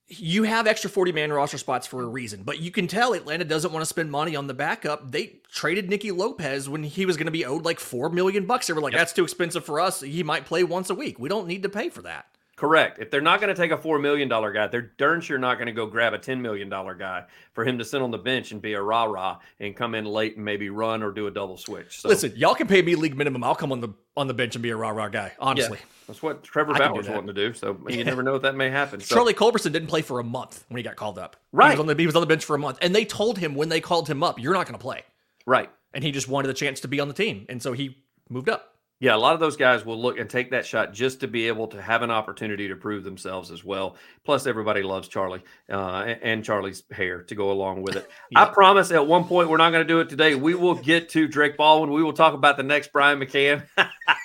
you 0.07 0.43
have 0.43 0.67
extra 0.67 0.87
forty 0.87 1.11
man 1.11 1.33
roster 1.33 1.57
spots 1.57 1.87
for 1.87 2.03
a 2.03 2.07
reason, 2.07 2.43
but 2.43 2.59
you 2.59 2.69
can 2.69 2.85
tell 2.87 3.13
Atlanta 3.13 3.43
doesn't 3.43 3.71
want 3.73 3.81
to 3.81 3.87
spend 3.87 4.11
money 4.11 4.35
on 4.35 4.45
the 4.45 4.53
backup. 4.53 5.11
They 5.11 5.37
traded 5.51 5.89
Nicky 5.89 6.11
Lopez 6.11 6.69
when 6.69 6.83
he 6.83 7.07
was 7.07 7.17
going 7.17 7.25
to 7.25 7.31
be 7.31 7.43
owed 7.43 7.65
like 7.65 7.79
four 7.79 8.09
million 8.11 8.45
bucks. 8.45 8.67
They 8.67 8.73
were 8.73 8.81
like, 8.81 8.93
Yep. 8.93 8.99
"That's 9.01 9.13
too 9.13 9.23
expensive 9.23 9.65
for 9.65 9.79
us. 9.79 10.01
He 10.01 10.21
might 10.21 10.45
play 10.45 10.63
once 10.63 10.91
a 10.91 10.95
week. 10.95 11.17
We 11.17 11.27
don't 11.29 11.47
need 11.47 11.63
to 11.63 11.69
pay 11.69 11.89
for 11.89 12.03
that." 12.03 12.27
Correct. 12.57 12.99
If 12.99 13.11
they're 13.11 13.19
not 13.19 13.41
going 13.41 13.53
to 13.53 13.61
take 13.61 13.71
a 13.71 13.77
$4 13.77 14.01
million 14.01 14.29
guy, 14.29 14.67
they're 14.67 14.93
darn 14.97 15.19
sure 15.19 15.37
not 15.37 15.55
going 15.55 15.65
to 15.65 15.73
go 15.73 15.85
grab 15.87 16.13
a 16.13 16.17
$10 16.17 16.39
million 16.39 16.69
guy 16.69 17.25
for 17.51 17.65
him 17.65 17.77
to 17.79 17.83
sit 17.83 18.01
on 18.01 18.11
the 18.11 18.17
bench 18.17 18.53
and 18.53 18.61
be 18.61 18.73
a 18.73 18.81
rah 18.81 19.03
rah 19.03 19.39
and 19.59 19.75
come 19.75 19.93
in 19.93 20.05
late 20.05 20.37
and 20.37 20.45
maybe 20.45 20.69
run 20.69 21.03
or 21.03 21.11
do 21.11 21.27
a 21.27 21.31
double 21.31 21.57
switch. 21.57 21.99
So 21.99 22.07
Listen, 22.07 22.31
y'all 22.37 22.55
can 22.55 22.67
pay 22.67 22.81
me 22.81 22.95
league 22.95 23.17
minimum. 23.17 23.43
I'll 23.43 23.55
come 23.55 23.73
on 23.73 23.81
the 23.81 23.89
on 24.15 24.27
the 24.27 24.33
bench 24.33 24.55
and 24.55 24.63
be 24.63 24.69
a 24.69 24.75
rah 24.77 24.91
rah 24.91 25.09
guy. 25.09 25.33
Honestly. 25.37 25.79
that's 26.07 26.23
what 26.23 26.43
Trevor 26.43 26.73
Bauer's 26.73 27.09
wanting 27.09 27.27
to 27.27 27.33
do. 27.33 27.53
So 27.53 27.77
you 27.89 28.05
never 28.05 28.23
know 28.23 28.35
if 28.35 28.43
that 28.43 28.55
may 28.55 28.69
happen. 28.69 29.01
So, 29.01 29.15
Charlie 29.15 29.33
Culberson 29.33 29.73
didn't 29.73 29.89
play 29.89 30.01
for 30.01 30.21
a 30.21 30.23
month 30.23 30.63
when 30.69 30.77
he 30.77 30.83
got 30.83 30.95
called 30.95 31.19
up. 31.19 31.35
He 31.51 31.57
Right. 31.57 31.71
was, 31.71 31.79
on 31.81 31.87
the, 31.87 31.95
he 31.95 32.05
was 32.05 32.15
on 32.15 32.21
the 32.21 32.27
bench 32.27 32.45
for 32.45 32.55
a 32.55 32.59
month. 32.59 32.77
And 32.81 32.95
they 32.95 33.03
told 33.03 33.37
him 33.37 33.55
when 33.55 33.67
they 33.67 33.81
called 33.81 34.07
him 34.07 34.23
up, 34.23 34.39
you're 34.39 34.53
not 34.53 34.65
going 34.65 34.77
to 34.79 34.81
play. 34.81 35.03
right. 35.45 35.69
And 35.93 36.03
he 36.03 36.11
just 36.11 36.27
wanted 36.29 36.51
a 36.51 36.53
chance 36.53 36.81
to 36.81 36.87
be 36.89 36.99
on 36.99 37.07
the 37.09 37.13
team. 37.13 37.45
And 37.47 37.61
so 37.61 37.71
he 37.73 37.97
moved 38.29 38.49
up. 38.49 38.74
Yeah, 39.01 39.13
a 39.13 39.17
lot 39.17 39.33
of 39.33 39.41
those 39.41 39.57
guys 39.57 39.85
will 39.85 40.01
look 40.01 40.17
and 40.19 40.29
take 40.29 40.51
that 40.51 40.65
shot 40.65 40.93
just 40.93 41.19
to 41.19 41.27
be 41.27 41.47
able 41.47 41.67
to 41.67 41.81
have 41.81 42.01
an 42.01 42.11
opportunity 42.11 42.69
to 42.69 42.75
prove 42.77 43.03
themselves 43.03 43.51
as 43.51 43.63
well. 43.63 43.97
Plus, 44.23 44.47
everybody 44.47 44.83
loves 44.83 45.09
Charlie 45.09 45.43
uh, 45.69 46.03
and- 46.07 46.19
and 46.23 46.45
Charlie's 46.45 46.83
hair 46.91 47.21
to 47.23 47.35
go 47.35 47.51
along 47.51 47.81
with 47.81 47.97
it. 47.97 48.09
I 48.35 48.45
promise 48.45 48.91
at 48.91 49.05
one 49.05 49.25
point, 49.25 49.49
we're 49.49 49.57
not 49.57 49.71
going 49.71 49.85
to 49.85 49.93
do 49.93 49.99
it 49.99 50.07
today. 50.09 50.35
We 50.35 50.55
will 50.55 50.75
get 50.75 51.09
to 51.09 51.27
Drake 51.27 51.57
Baldwin. 51.57 51.91
We 51.91 52.03
will 52.03 52.13
talk 52.13 52.33
about 52.33 52.55
the 52.57 52.63
next 52.63 52.93
Brian 52.93 53.19
McCann. 53.19 53.63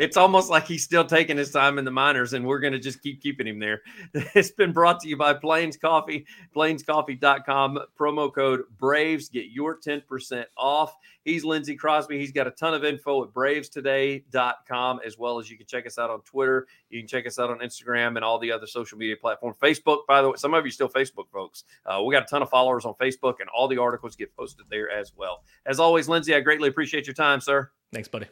it's 0.00 0.16
almost 0.16 0.50
like 0.50 0.66
he's 0.66 0.84
still 0.84 1.04
taking 1.04 1.36
his 1.36 1.50
time 1.50 1.78
in 1.78 1.84
the 1.84 1.90
minors, 1.90 2.32
and 2.32 2.46
we're 2.46 2.60
going 2.60 2.72
to 2.72 2.78
just 2.78 3.02
keep 3.02 3.22
keeping 3.22 3.46
him 3.46 3.58
there. 3.58 3.82
It's 4.34 4.50
been 4.50 4.72
brought 4.72 5.00
to 5.00 5.08
you 5.08 5.16
by 5.16 5.34
Plains 5.34 5.76
Coffee, 5.76 6.26
plainscoffee.com, 6.54 7.78
promo 7.98 8.34
code 8.34 8.62
BRAVES. 8.78 9.28
Get 9.28 9.46
your 9.46 9.78
10% 9.78 10.44
off. 10.56 10.94
He's 11.24 11.44
Lindsay 11.44 11.74
Crosby. 11.74 12.18
He's 12.18 12.32
got 12.32 12.46
a 12.46 12.50
ton 12.50 12.74
of 12.74 12.84
info 12.84 13.24
at 13.24 13.30
bravestoday.com, 13.30 15.00
as 15.04 15.16
well 15.16 15.38
as 15.38 15.50
you 15.50 15.56
can 15.56 15.66
check 15.66 15.86
us 15.86 15.98
out 15.98 16.10
on 16.10 16.20
Twitter. 16.22 16.66
You 16.90 17.00
can 17.00 17.08
check 17.08 17.26
us 17.26 17.38
out 17.38 17.50
on 17.50 17.58
Instagram 17.60 18.16
and 18.16 18.24
all 18.24 18.38
the 18.38 18.52
other 18.52 18.66
social 18.66 18.98
media 18.98 19.16
platforms. 19.16 19.56
Facebook, 19.62 20.00
by 20.06 20.20
the 20.20 20.30
way, 20.30 20.36
some 20.36 20.52
of 20.52 20.64
you 20.64 20.70
still 20.70 20.88
Facebook 20.88 21.30
folks. 21.32 21.64
Uh, 21.86 22.02
we 22.02 22.12
got 22.12 22.24
a 22.24 22.26
ton 22.26 22.42
of 22.42 22.50
followers 22.50 22.84
on 22.84 22.94
Facebook, 22.94 23.36
and 23.40 23.48
all 23.54 23.68
the 23.68 23.78
articles 23.78 24.16
get 24.16 24.34
posted 24.36 24.66
there 24.68 24.90
as 24.90 25.12
well. 25.16 25.42
As 25.64 25.80
always, 25.80 26.08
Lindsay, 26.08 26.34
I 26.34 26.40
greatly 26.40 26.68
appreciate 26.68 27.06
your 27.06 27.14
time, 27.14 27.40
sir. 27.40 27.70
Thanks, 27.92 28.08
buddy. 28.08 28.26